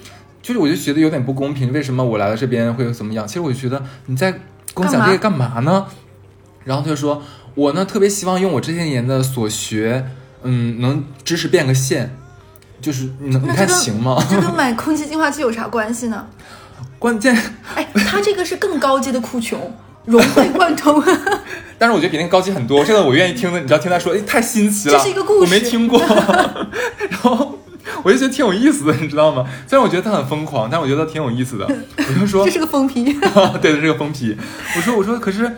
[0.43, 3.25] 就是我就觉得有点不公平，为什么我来了这边会怎么样？
[3.27, 4.37] 其实我就觉得你在
[4.75, 5.87] 跟我讲这个干嘛呢？
[6.65, 7.23] 然后他就说，
[7.55, 10.05] 我呢特别希望用我这些年的所学，
[10.43, 12.15] 嗯，能知识变个现，
[12.81, 14.21] 就是你能你看行吗？
[14.29, 16.27] 这跟买空气净化器有啥关系呢？
[16.99, 17.35] 关键，
[17.75, 19.59] 哎，他这个是更高阶的哭穷，
[20.05, 21.01] 融会贯通。
[21.77, 22.83] 但是我觉得比那个高级很多。
[22.83, 25.99] 这个我愿意听的，你知道，听他说，哎，太新奇了，这是一个故事我没听过。
[25.99, 27.59] 然后
[28.05, 29.43] 我就觉得挺有意思的，你知道吗？
[29.65, 31.67] 虽然我觉得他很疯狂，但我觉得挺有意思的。
[31.97, 33.11] 我就说 这，是个疯批。
[33.59, 34.37] 对这是个疯批。
[34.75, 35.51] 我说，我说，可是，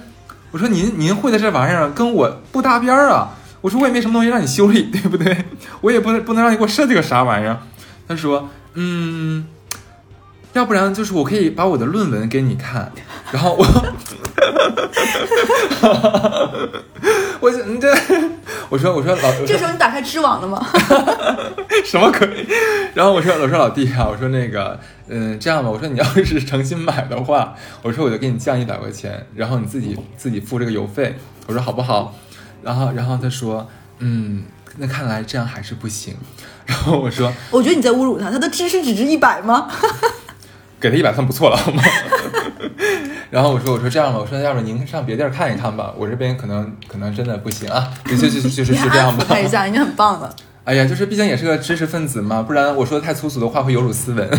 [0.51, 3.31] 我说您您会的这玩意儿跟我不搭边儿啊。
[3.59, 5.45] 我说我也没什么东西让你修理，对不对？
[5.81, 7.57] 我也不能不能让你给我设计个啥玩意儿。
[8.07, 9.45] 他说，嗯，
[10.53, 12.89] 要不然就是我可以把我的论文给你看，
[13.29, 13.65] 然后我，
[17.39, 17.93] 我就你这，
[18.69, 20.65] 我说我说老，这时候你打开知网了吗？
[21.85, 22.45] 什么鬼？
[22.93, 31.15] 然后我说我说老弟啊，我说那个，嗯，这样吧，我说你要是诚心买的话，我说我就给你降一百块钱，然后你自己自己付这个邮费，
[31.47, 32.15] 我说好不好？
[32.63, 33.67] 然后然后他说，
[33.99, 34.43] 嗯，
[34.77, 36.15] 那看来这样还是不行。
[36.65, 39.69] 然后我说我觉得你在侮辱他，他的知识只值一百吗？
[40.79, 41.81] 给他一百算不错了，好吗？
[43.29, 49.25] 然后我说我说这样吧，我说要不您上别地儿看一看吧，我这边可能可能真的不行啊，就就就就就是就这样吧。
[49.27, 50.33] 看一下，已经很棒了。
[50.63, 54.29] 哎呀，就是毕竟也是个知识分子嘛，不然我说的太粗俗的话会有辱斯文。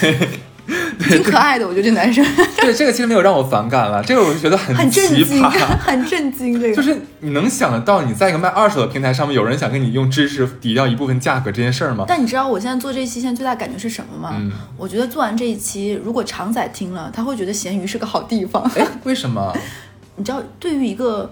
[0.00, 0.28] 对
[1.08, 2.24] 挺可爱的，我觉得这男生
[2.60, 5.50] 对，这个其实没有让我反感了，这个我就觉得很很震惊，奇葩。
[5.78, 6.60] 很震惊。
[6.60, 12.04] 这个就是你能想得到，你在一个卖二手的平台上面，有人想跟你用知识抵掉一部分价格这件事儿吗？
[12.08, 14.34] 但你知道我现在做这一期现在最大感觉是什么吗？
[14.38, 18.62] 嗯我觉得做完这一期，如果常仔听了，他会觉得咸鱼是个好地方。
[18.76, 19.52] 哎，为什么？
[20.16, 21.30] 你知道，对于一个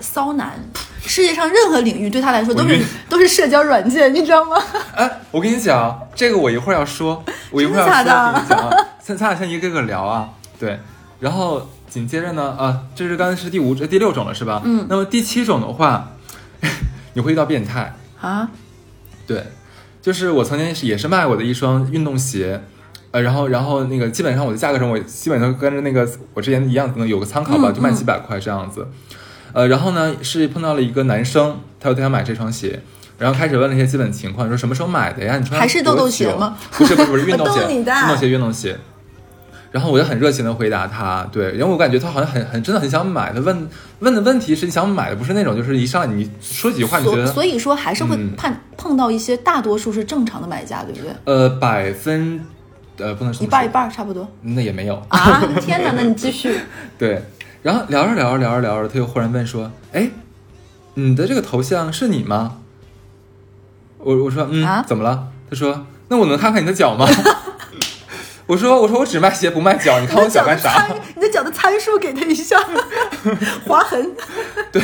[0.00, 0.52] 骚男，
[1.04, 4.56] 世界上任何领域对他来说都是 都是社交软件，你知道吗？
[4.94, 8.32] 哎，我跟你讲，这个我一会儿要说， 我一会儿要说，真的假的？
[8.32, 10.28] 跟你讲啊，咱咱俩先一个个聊啊，
[10.58, 10.78] 对，
[11.20, 14.62] 然后紧接着呢，啊，这是刚才是第五、这第六种了，是吧？
[14.64, 14.86] 嗯。
[14.88, 16.12] 那么第七种的话，
[17.14, 18.50] 你会遇到变态，啊，
[19.26, 19.46] 对，
[20.02, 22.62] 就是我曾经是也是卖过的一双运动鞋，
[23.12, 28.86] 呃，然后然后那个基本上我的价格上我基本上跟着那个我之前一样，可能有个参考吧，嗯就卖几百块这样子。
[29.56, 32.78] 呃，然后呢是碰到了一个男生，他说他想买这双鞋。
[33.18, 35.38] 然后开始问了一些基本情况，说什么时候买的呀？
[35.38, 36.54] 你穿还是豆豆鞋吗？
[36.72, 38.76] 不是不是不是 运动鞋，运动鞋运动鞋。
[39.70, 43.32] 然后我就很热情的回答他，对，因为我感觉他好像很很真的很想买。
[43.32, 43.68] 他问
[44.00, 51.10] 问的问题是你想买的，不是那种就是一上来你说几句话你觉得所所以说还是会嗯碰碰到一些大多数是正常的买家，对不对？
[51.24, 52.38] 呃百分
[52.98, 55.42] 呃不能说一半儿一半儿差不多那也没有啊！
[55.62, 56.60] 天哪，那你继续。
[56.98, 57.22] 对，
[57.66, 60.10] 然后聊着聊着聊着聊着，他又忽然问说：“哎，
[60.94, 62.58] 你的这个头像是你吗？”
[63.98, 67.06] 我我说：“嗯，啊怎么了？”他说：“那我能看看你的脚吗？”
[68.46, 70.86] 我说：“我说我只卖鞋不卖脚，你看我脚干啥？
[71.16, 72.56] 你的脚的参数给他一下，
[73.66, 74.14] 划痕。？”
[74.70, 74.80] 对，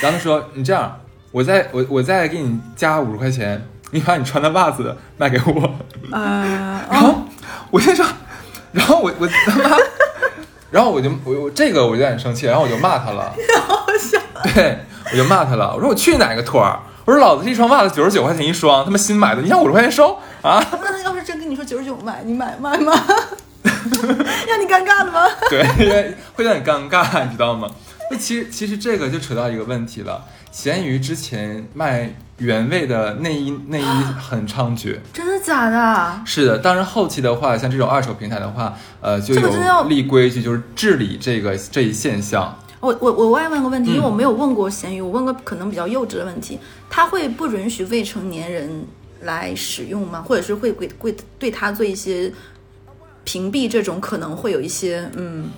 [0.00, 5.74] 然后他说：“你这样，我再我我再给你加五十块钱，你把你穿的袜子卖给我。”
[6.10, 7.22] 呃，然后
[7.70, 8.04] 我先说，
[8.72, 9.76] 然后我我他妈，
[10.70, 13.32] 然后我就我我这个我就有点生气，然后我就骂他 了。
[14.54, 14.78] 对，
[15.12, 15.74] 我就骂他了。
[15.74, 16.78] 我说我去哪个托儿？
[17.04, 20.64] 我说老子这一双袜子九十九块钱一双，他妈新买的，你让五十块钱收啊？
[20.82, 22.92] 那要是真跟你说九十九买，你买买吗？
[24.46, 25.26] 让你尴尬了吗？
[25.48, 27.68] 对，因为会让你尴尬，你知道吗？
[28.10, 30.24] 那其实其实这个就扯到一个问题了。
[30.50, 36.20] 闲鱼之前卖原味的内衣 内衣很猖獗， 真的假的？
[36.24, 42.58] 是的，当然后期的话，像这种二手平台的话，呃，就有立规矩，就是治理这个这一现象。
[42.80, 46.58] 我我我外问个问题，因为嗯我没有问过闲鱼，我问个可能比较幼稚的问题，
[46.90, 48.84] 他会不允许未成年人
[49.22, 50.22] 来使用吗？
[50.22, 52.30] 或者是会会会对他做一些
[53.24, 53.68] 屏蔽？
[53.68, 55.50] 这种可能会有一些嗯，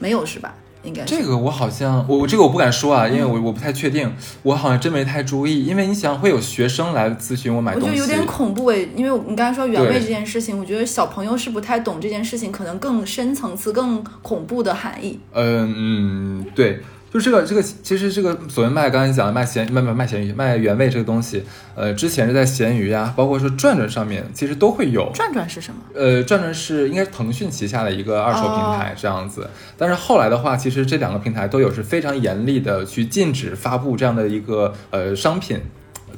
[0.00, 0.52] 没有是吧？
[0.84, 1.16] 应该是。
[1.16, 15.18] 这个我好像我我这个我不敢说啊，因为我我不太确定，我好像真没太注意，因为你想会有学生来咨询我买东西，我觉得有点恐怖诶，因为你刚才说原味这件事情，我觉得小朋友是不太懂这件事情，可能更深层次、更恐怖的含义。
[15.32, 16.80] 嗯嗯，对，
[17.14, 21.44] 就这个这个，其实这个所谓卖刚才讲的卖咸卖卖卖咸鱼卖原味这个东西，
[21.76, 25.08] 呃，之前是在咸鱼呀，包括说转转上面，其实都会有。
[25.14, 25.80] 转转是什么？
[25.94, 29.48] 呃，转转是应该是腾讯旗下的一个二手平台这样子，
[29.78, 35.60] 但是后来的话，其实这两个平台都有是非常严厉的去禁止发布这样的一个呃商品，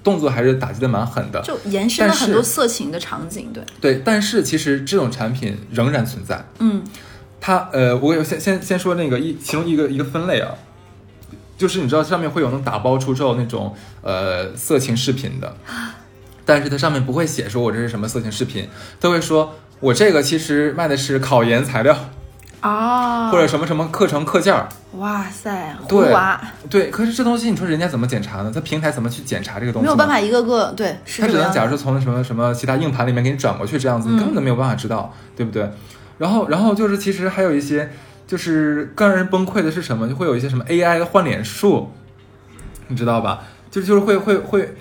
[0.03, 1.43] 动作还是打击的蛮狠的。
[1.43, 6.43] 就延伸了很多色情的场景，对，对，但是其实这种产品仍然存在。
[6.61, 6.83] 嗯，
[7.39, 10.55] 它呃，我有先先先说那个一其中一个一个分类啊，
[11.57, 15.57] 就是你知道上面会有那种打包出售那种呃色情视频的，
[16.45, 18.69] 但是它上面不会写说我这是什么色情视频，
[19.01, 21.97] 都会说我这个其实卖的是考研材料
[22.61, 24.69] 啊，或者什么什么课程课件儿。
[24.93, 26.15] 哇塞，葫对
[26.71, 28.51] 对，可是这东西你说人家怎么检查呢？
[28.55, 29.85] 它平台怎么去检查这个东西？
[29.85, 30.09] 没有办。
[30.09, 35.69] 法一个个对，是它只能假如说从什么什么其他硬盘里面给你转过去这样子，你嗯根本都没有办法知道，对不对？
[36.19, 37.91] 然后，然后就是其实还有一些，
[38.27, 40.09] 就是更让人崩溃的是什么？
[40.09, 41.93] 就会有一些什么 AI 的换脸术，
[42.89, 43.45] 你知道吧？
[43.71, 44.75] 就就是会会会，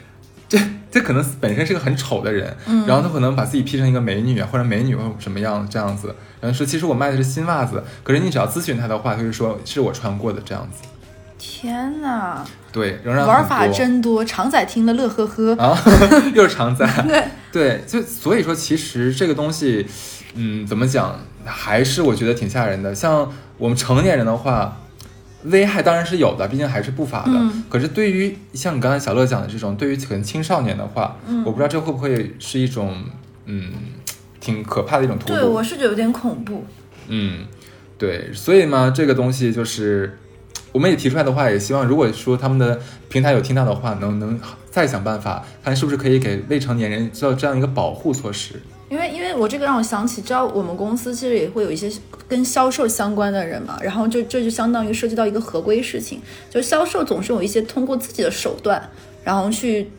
[0.48, 0.58] 这
[0.90, 10.88] 这可能本身是个很丑的人，嗯然后他可能把自己 P 成一个美女啊，或者美女或者什么样这样子，然后说其实我卖的是新袜子，可是你只要咨询他的话，他就说是我穿过的这样子。
[11.38, 15.54] 天哪，对，仍然玩法真多，常仔听了乐呵呵。
[15.58, 15.78] 啊，
[16.34, 16.88] 又是常仔。
[17.06, 19.86] 对，对，就所以说，其实这个东西，
[20.36, 22.94] 嗯，怎么讲，还是我觉得挺吓人的。
[22.94, 24.78] 像我们成年人的话，
[25.44, 27.32] 危害当然是有的，毕竟还是不法的。
[27.34, 32.96] 嗯可是对于像你刚才小乐讲的这种，对于可能青少年的话，嗯我不知道这会不会是一种，
[33.46, 33.72] 嗯，
[34.40, 35.18] 挺可怕的一种。
[35.26, 36.66] 对，我是觉得有点恐怖。
[37.08, 37.46] 嗯，
[37.98, 40.18] 对，所以嘛，这个东西就是
[40.72, 42.80] 我们也提出来的话，也希望如果说他们的
[43.10, 44.40] 平台有听到的话，能能
[44.72, 48.62] 再想办法，看是不是可以给未成年人做这样一个保护措施。
[48.88, 51.92] 因为因为我这个让我想起，知道我们公司其实也会有一些
[52.28, 58.90] 跟销售相关的人嘛，然后就这就相当于涉及到一个合规事情，就销售总是有一些通过自己的手段，
[59.24, 59.90] 然后去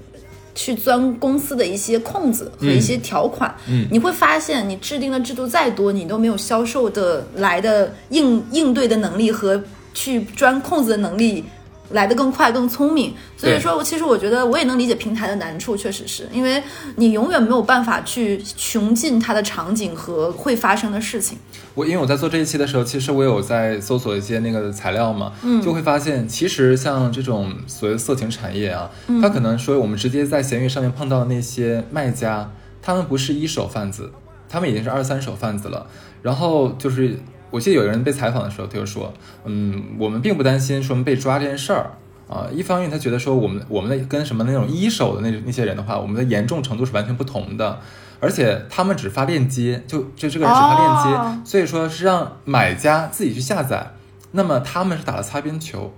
[0.54, 11.44] 去钻公司的一些空子和一些条款，嗯你会发现你制定的制度再多，你都没有销售的来的应应对的能力和去钻空子的能力。
[11.90, 16.62] 来得更快、更聪明，所以对说，其实我觉得我也能理解平台的难处，确实是因为
[16.96, 21.38] 你永远没有办法去穷尽它的场景和会发生的事情。
[21.74, 34.10] 我因为我在做这一期的时候，其实我有在搜索一些那个材料嘛，嗯，就会发现，其实像这种所谓色情产业啊，它可能说我们直接在闲鱼上面碰到的那些卖家，他们不是一手贩子，
[34.48, 35.86] 他们已经是二三手贩子了。
[36.22, 37.18] 然后就是，
[37.56, 39.10] 我记得有人被采访的时候，他就说，
[39.46, 41.90] 嗯，我们并不担心说我们被抓这件事儿。
[42.28, 47.78] 啊，一方面他觉得说我们我们的跟什么那种一手的那那些人的话，我们的严重程度是完全不同的，
[48.20, 53.92] 而且他们只发链接，就就这个人只发链接，哦所以说是让买家自己去下载，
[54.32, 55.94] 那么他们是打了擦边球，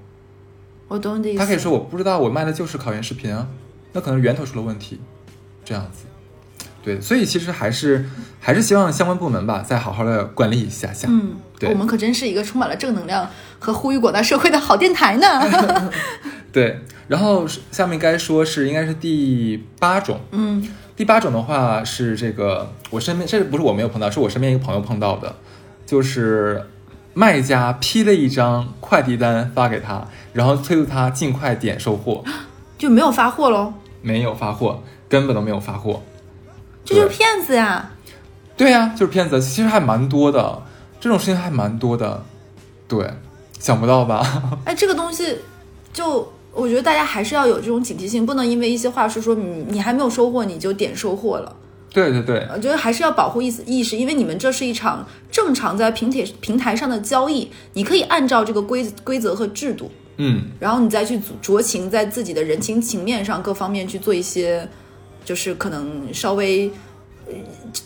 [0.87, 1.39] 我懂你的意思。
[1.39, 3.49] 他可以说我不知道我卖的就是考研视频啊，
[3.95, 5.01] 那可能源头出了问题，
[5.65, 6.05] 这样子，
[6.89, 8.03] 对，所以其实还是
[8.41, 15.29] 还是希望相关部门吧，再好好的管理一下下，嗯，对我们可真是一个充满了正能量和呼吁广大社会的好电台呢。
[16.51, 25.37] 对，然后下面该说是应该是第八种，嗯，第八种的话是这个，我身边这不是我没有碰到，是我身边一个朋友碰到的，
[25.85, 26.71] 就是
[27.13, 32.25] 卖家批了一张快递单发给他，然后催促他尽快点收货，
[32.79, 36.03] 就没有发货喽，没有发货，根本都没有发货。
[36.89, 37.91] 这就是骗子呀！
[38.57, 40.63] 对呀、就是骗子，其实还蛮多的，
[41.01, 42.25] 这种事情还蛮多的，
[42.87, 43.09] 对，
[43.59, 44.43] 想不到吧？
[44.65, 45.39] 哎，这个东西
[45.93, 46.33] 就。
[46.51, 51.55] 我觉得大家还是要有这种警惕性，不能因为一些话术说你你还没有收获你就点收获了。
[51.93, 64.69] 对对对，我觉得还是要保护意思意识，因为你们这是一场正常在平铁平台上的交易，你可以按照这个规规则和制度，嗯，然后你再去酌情在自己的人情情面上各方面去做一些，
[65.29, 66.71] 就是可能稍微
[67.27, 67.35] 呃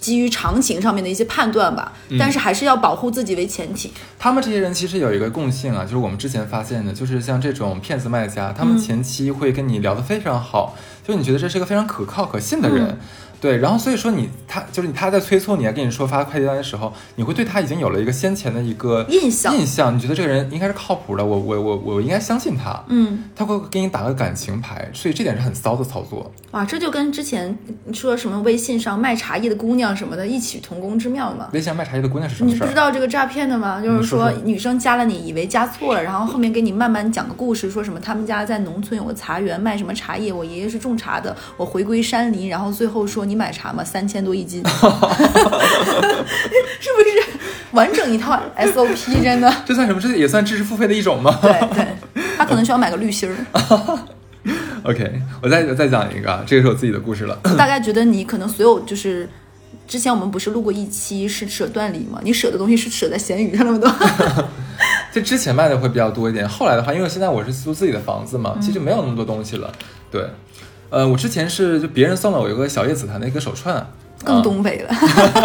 [0.01, 3.93] 基于常情上面的一些判断吧，但是还是要保护自己为前提。
[4.17, 12.97] 他们这些人其实有一个共性啊，就是我们之前发现的，就是像这种骗子卖家，他们前期会跟你聊得非常好，就你觉得这是一个非常可靠可信的人。
[13.43, 26.31] 对，然后所以说你他就是你他在催促你啊，跟你说发快递单的时候，你会对他已经有了一个先前的一个印象印象，你觉得这个人应该是靠谱的，我我我我应该相信他，嗯，他会给你打个感情牌，所以这点是很骚的操作。
[26.53, 27.59] 哇，这就跟之前
[27.93, 31.49] 说什么微信上卖茶叶的姑娘什么的异曲同工之妙嘛。
[31.53, 32.75] 微信上卖茶叶的姑娘是什么事你不知？
[32.75, 33.83] 道这个诈骗的吗？
[33.83, 44.87] 就是说女生加了你，以为加错了，然后后面给你慢慢讲个故事，说什么他们家在农村有个茶园，卖什么茶叶，我爷爷是种茶的，我回归山林，然后最后说你买茶吗，三千多一斤， 是
[46.93, 47.09] 不是
[47.71, 49.23] 完整一套 SOP？
[49.23, 49.99] 真的，这算什么？
[49.99, 51.39] 这也算知识付费的一种吗？
[51.41, 51.87] 对对，
[52.37, 53.37] 他可能需要买个滤芯儿。
[54.85, 57.35] OK，我再我再讲一个，啊，这个是我自己的故事了。
[57.57, 59.27] 大概觉得你可能所有就是。
[59.89, 62.19] 之前我们不是录过一期是舍断离吗？
[62.23, 63.93] 你舍的东西是舍在闲鱼上那么多，
[65.13, 69.71] 就之前卖的会比较多一点，后来的话，因为现在我是租自己的房子嘛，其实就没有那么多东西了。
[70.11, 70.25] 对，
[70.93, 73.75] 呃，我之前是就别人送了我一个小叶紫檀的一个手串，
[74.23, 74.95] 更啊东北了。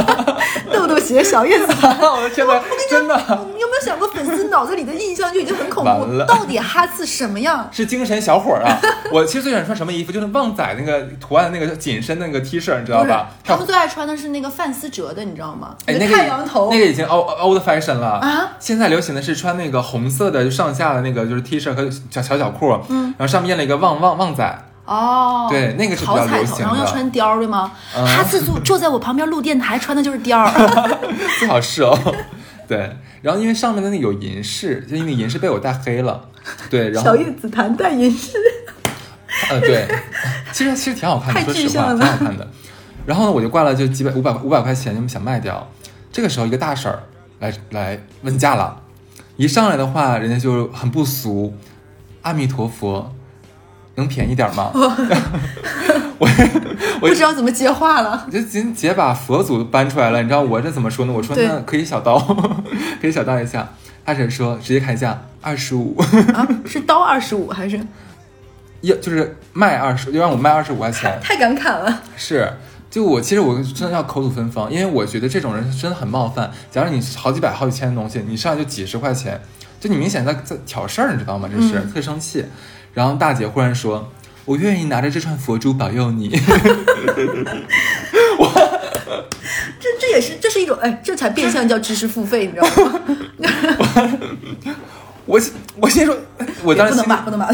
[0.73, 3.15] 豆豆鞋小叶紫檀， 我的天呐，真的
[3.55, 6.11] 你有没有想过，粉丝脑子里的印象就已经很恐怖？
[6.17, 7.67] 了到底哈次什么样？
[7.71, 8.77] 是精神小伙儿啊！
[9.09, 15.75] 我其实最喜欢穿什么衣服，就是旺仔那个图案那个紧身那个 T 恤，你知道吧？，他们最爱穿的是那个范思哲的，你知道吗？
[15.85, 18.51] 哎，那个太阳头，那个已经 old old fashion 了啊！
[18.59, 27.71] 现在流行的是穿那个红色的，就上下的那个就是 T 恤和小小脚裤，嗯，然后上面印了一个旺旺旺仔，哦，对那个是比较流行的然后要穿貂儿对吗？
[27.95, 30.49] 嗯哈次坐坐在我旁边录电台，穿的就是貂儿。
[31.39, 32.15] 最好是哦。
[32.67, 36.29] 对，然后因为上面的那个有银饰，就因为银饰被我戴黑了，
[36.69, 38.37] 对，然后小叶紫檀戴银饰，
[39.49, 39.87] 呃对，
[40.51, 42.47] 其实其实挺好看的，太说实话具象了挺好看的。
[43.05, 45.65] 然后呢，我就挂了就几百五百五百块钱，就想卖掉。
[46.11, 46.99] 这个时候一个大婶儿
[47.39, 48.81] 来来问价了，
[49.37, 51.53] 一上来的话，人家就很不俗，
[52.23, 53.13] 阿弥陀佛，
[53.97, 54.71] 能便宜点吗？
[56.19, 56.27] 我
[57.01, 58.23] 我不知道怎么接话了。
[58.27, 61.13] 我就直接把佛祖搬出来了，你知道我这怎么说呢？
[61.13, 62.17] 我说那可以小刀，
[63.01, 63.67] 可以小刀一下。
[64.05, 65.97] 大婶说直接砍价二十五，
[66.33, 67.77] 啊，是刀二十五还是
[68.81, 71.19] 要就是卖二十，就让我卖二十五块钱。
[71.21, 72.01] 太敢砍了？
[72.15, 72.49] 是，
[72.89, 76.49] 就我其实我真的要口吐芬芳，因为我觉得这种人真的很冒犯。
[76.71, 79.41] 假如你好几百、好几千的东西，你上来就几十块钱，
[79.79, 81.49] 就你明显在在挑事儿，你知道吗？
[81.53, 82.45] 这是、嗯特生气。
[82.97, 84.11] 然后大姐忽然说
[84.43, 86.29] ：“我愿意拿着这串佛珠保佑你。
[88.39, 88.47] 我
[89.79, 92.99] 这这也是这是一种哎，这才变相叫知识付费，你知道吗？”
[95.27, 95.39] 我
[95.79, 96.17] 我先说，
[96.63, 97.47] 我当时不能骂，不能骂。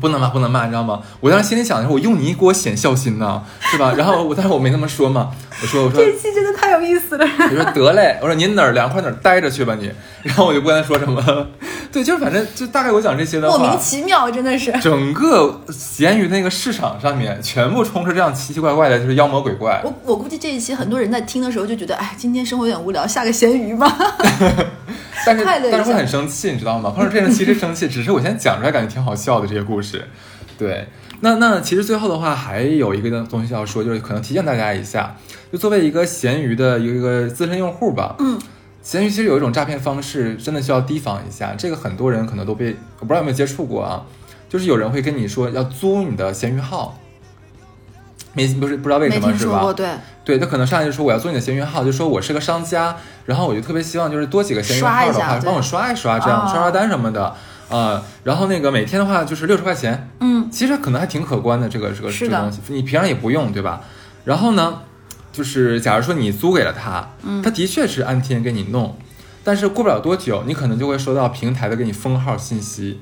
[0.00, 1.00] 不能骂，不能骂，你知道吗？
[1.20, 3.94] 我当时心里想的是，我用你给我显孝心呢，是吧？
[3.96, 5.30] 然后我，但是我没那么说嘛，
[5.62, 7.24] 我说，我说，这期真的太有意思了。
[7.38, 9.90] 我说得嘞，我说您哪儿凉快哪儿待着去吧你。
[10.24, 11.46] 然后我就不跟他说什么，
[11.94, 14.72] 对，就是反正就大概我讲这些的话，莫名其妙，真的是。
[14.80, 19.80] 整个闲鱼那个市场上面全部充斥这样奇奇怪怪的，就是妖魔鬼怪。
[19.84, 23.86] 我我估计这一期很多人在听的时候就觉得，哎，今天生活有点无聊，下个闲鱼吧。
[25.24, 26.90] 但是但是会很生气，你知道吗？
[26.90, 30.04] 碰上这种其实生气，只是我现在讲出来感觉挺好笑的这些故事。
[30.58, 30.88] 对，
[31.20, 35.14] 那那其实最后的话还有一个东西要说，就是可能提醒大家一下，
[35.52, 38.38] 就作为一个闲鱼的一个资深用户吧，嗯，
[38.84, 41.54] 闲鱼其实有一种诈骗方式，真的需要提防一下。
[41.56, 44.04] 这个很多人可能都被我不知道有没有接触过啊，
[44.46, 46.98] 就是有人会跟你说要租你的闲鱼号，
[48.34, 49.72] 没不是不知道为什么是吧？
[49.72, 49.88] 对，
[50.22, 56.50] 对，他可能上来就说我要租你的闲鱼号，就说我是个商家，然后我就特别希望就是多几个闲鱼号的话，帮我刷一刷，这样哦。
[56.52, 57.34] 刷刷单什么的，
[57.70, 63.80] 啊、然后那个每天的话就是六十块钱，嗯，其实可能还挺可观的，这个这个这个东西，你平常也不用，对吧？
[64.24, 64.80] 然后呢，
[65.34, 68.96] 就是假如说你租给了他，嗯他的确是按天给你弄，
[69.42, 73.00] 但是过不了多久，你可能就会收到平台的给你封号信息，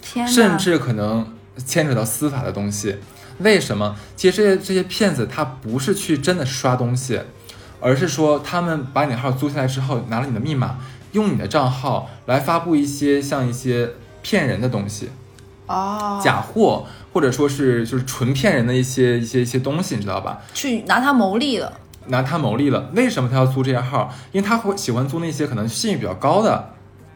[0.00, 2.96] 天，甚至可能牵扯到司法的东西。
[3.40, 3.94] 为什么？
[4.16, 7.20] 其实这些这些骗子他不是去真的刷东西，
[7.80, 10.78] 而是说他们把你的号租下来之后，拿了你的密码，
[11.12, 13.90] 用你的账号来发布一些像一些
[14.22, 15.10] 骗人的东西，
[15.66, 20.40] 哦，假货或者说是就是纯骗人的一些一些一些东西，你知道吧？
[20.52, 21.72] 去拿它牟利了。
[22.08, 22.90] 拿他牟利了。
[22.94, 24.12] 为什么他要租这些号？
[24.30, 26.70] 因为他会喜欢租那些可能信誉比较高的。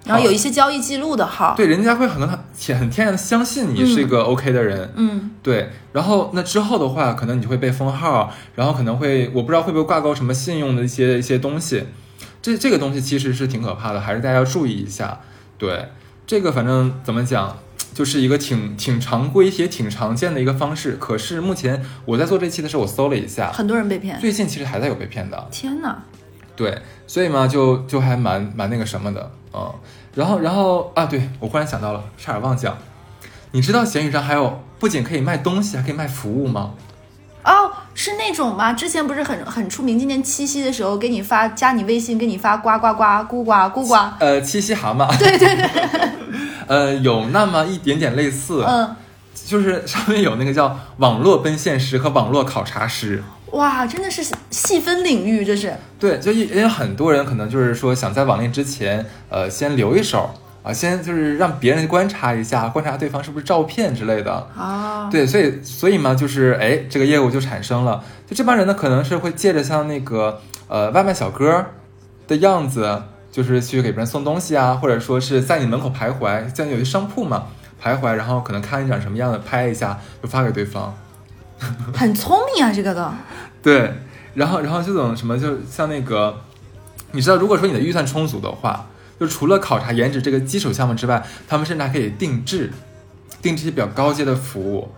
[0.05, 11.85] 然后有一些交易记录的号，对，人家会很很天很天然的相信你是一个 OK 的人，嗯，对，然后那之后的话，可能你就会被封号，然后可能会我不知道会不会挂钩什么信用的一些一些东西，
[12.41, 15.21] 这这个东西其实是挺可怕的，还是大家要注意一下。
[15.59, 15.91] 对，
[16.27, 17.59] 这个反正怎么讲，
[17.95, 20.97] 就是一个挺挺常规也挺常见的一个方式。
[21.01, 24.19] 可是目前我在做这期的时候，我搜了一下，很多人被骗。
[24.21, 25.49] 最近其实还在有被骗的。
[25.51, 26.03] 天哪，
[26.55, 29.75] 对，所以嘛，就就还蛮蛮那个什么的，嗯，
[30.15, 32.77] 然后然后啊，对我忽然想到了，差点忘讲，
[33.53, 36.75] 你知道闲鱼上还有不仅可以卖东西，还可以卖服务吗？
[37.99, 38.73] 哦，是那种吗？
[38.73, 46.09] 之前不是很很出名，今年七夕的时候给你发加你微信，给你发呱呱呱咕呱咕呱，呃，七夕蛤蟆，对对对，
[46.69, 48.95] 呃，有那么一点点类似，嗯，
[49.35, 53.23] 就是上面有那个叫网络奔现师和网络考察师。
[53.53, 55.75] 哇，真的是细分领域，这是。
[55.99, 60.31] 对，就因为很多人可能就是说想在网恋之前，呃，先留一手
[60.69, 64.31] 啊，先就是让别人观察一下，观察对方是不是照骗之类的。
[64.55, 68.05] 啊，对，所以所以嘛，就是哎，这个业务就产生了。
[68.27, 71.65] 就这帮人呢，可能是会借着像那个呃外卖小哥
[72.27, 73.03] 的样子，
[73.33, 77.47] 就是去给别人送东西啊，或者说是在你门口徘徊，像有些商铺嘛
[77.83, 80.95] 徘徊，然后可能看你长什么样的，拍一下就发给对方。
[81.97, 83.11] 很聪明啊，这个的。
[83.63, 83.95] 对，
[84.35, 86.37] 然后然后这种什么，就像那个，
[87.13, 88.85] 你知道，如果说你的预算充足的话，
[89.19, 92.73] 就除了考察颜值这个基础项目之外，他们甚至还可以定制，
[93.43, 94.89] 定制一些比较高阶的服务。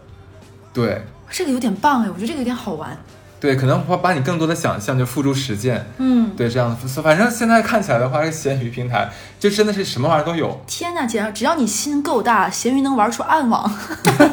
[0.72, 2.96] 对这个有点棒哎，我觉得这个有点好玩。
[3.40, 5.90] 对，可能会把你更多的想象就付诸实践。
[5.96, 10.62] 嗯，对，这样子，反正现在看起来的话，这个闲鱼平台就真的是什么玩意儿都有。
[10.66, 13.64] 天呐，姐，只要你心够大，闲鱼能玩出暗网，
[14.04, 14.32] 真的，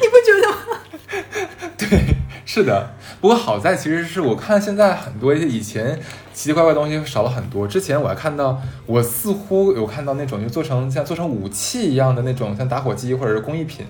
[0.00, 1.70] 你不觉得吗？
[1.78, 2.94] 对，是的。
[3.20, 5.98] 不过好在其实是我看现在很多一些以前
[6.32, 7.66] 奇奇怪怪的东西少了很多。
[7.66, 13.84] 之前我还看到，我似乎有看到那种就做成像做成武器一样的那种，像打火机或者是工艺品。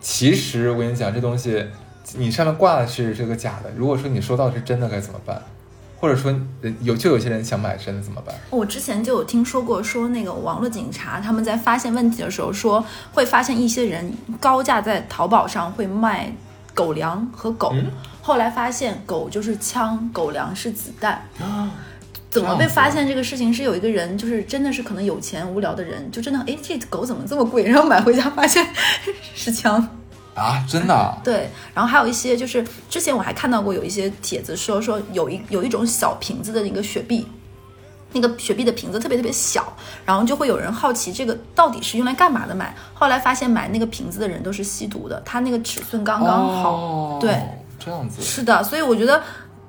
[0.00, 1.66] 其实我跟你讲，这东西
[2.16, 5.42] 你上面挂的是这个假的，如果说你收到是真的该怎么办？
[5.98, 6.34] 或者说
[6.82, 8.34] 有就有些人想买真的怎么办？
[8.50, 16.30] 我之前就有听说过，说那个网络警察他们在发现问题的时候，说会发现一些人高价在淘宝上会卖
[16.76, 21.14] 狗粮和狗，嗯后来发现狗就是枪，狗粮是子弹。
[21.40, 21.70] 啊
[22.28, 28.66] 怎么被发现这个事情是有一个人，就是真的是可能有钱无聊的人，就真的哎这狗怎么这么贵，然后买回家发现
[29.34, 29.88] 是枪。
[30.34, 31.16] 啊，真的啊？
[31.24, 37.26] 对，然后还有一些就是之前我还看到过有一些帖子说说有一有一种小瓶子的那个雪碧，
[38.18, 39.72] 那个雪碧的瓶子特别特别小，
[40.04, 46.72] 然后就会有人好奇这个到底是用来干嘛的买，后来发现买那个瓶子的人都是吸毒的，它那个尺寸刚刚好。
[46.72, 47.36] 哦对，
[47.78, 48.22] 这样子。
[48.22, 49.22] 是的，所以我觉得。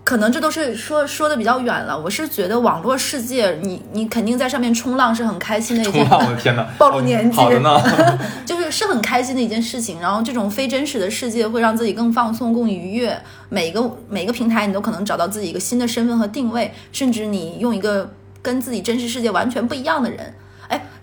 [0.07, 1.99] 可能这都是说说的比较远了。
[1.99, 6.65] 我是觉得网络世界，你你肯定在上面冲浪是很开心的一件，冲浪，我的天哪！
[6.79, 7.77] 暴露年纪好的呢。
[8.47, 9.99] 就是是很开心的一件事情。
[9.99, 13.21] 然后这种非真实的世界会让自己更放松、更愉悦。
[13.49, 18.09] 每个每个平台你都可能找到自己一个新的身份和定位，甚至你用一个
[18.41, 20.33] 跟自己真实世界完全不一样的人。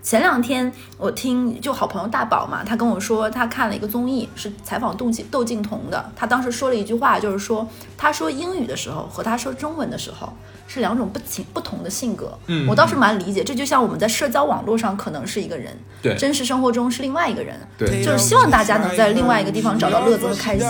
[0.05, 6.11] 哎，前两天我听就好朋友大宝嘛，他跟我说他看了一个综艺，是采访窦靖窦靖童的。
[6.15, 10.31] 他当时说了一句话，就是说他说英语的时候和他说中文的时候
[10.67, 12.37] 是两种不情不同的性格。
[12.47, 17.59] 嗯我倒是蛮理解，这就像我们在社交网络上可能是一个人，对真实生活中是另外一个人。
[17.77, 20.67] 对就是希望大家能在另外一个地方找到乐子和开心，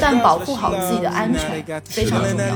[0.00, 2.54] 但保护好自己的安全非常重要。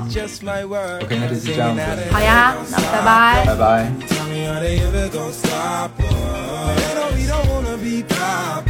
[1.03, 3.45] OK，那这期这样子，好呀，那拜拜。
[3.47, 4.20] 拜拜。
[4.31, 6.81] Me how they ever gonna stop us.
[6.81, 8.70] They know we don't wanna be poppers.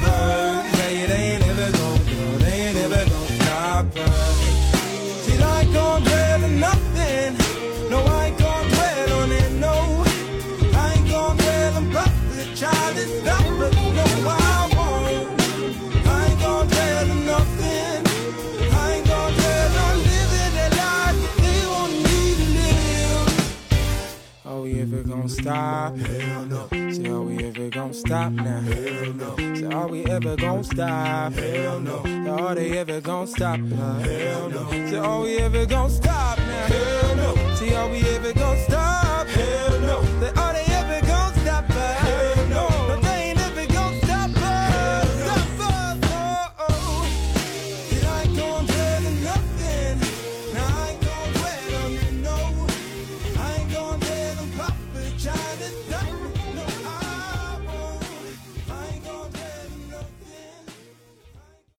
[25.51, 26.69] Hell no.
[26.93, 28.61] Say, are we ever gonna stop now?
[28.61, 29.37] Hell no.
[29.37, 31.33] Say, are we ever gonna stop?
[31.33, 32.03] Hell no.
[32.05, 33.59] Say, Are they ever gonna stop?
[33.59, 34.71] Uh, hell no.
[34.71, 36.67] Say, are we ever gonna stop now?
[36.67, 37.55] Hell no.
[37.57, 38.91] Say, are we ever gonna stop?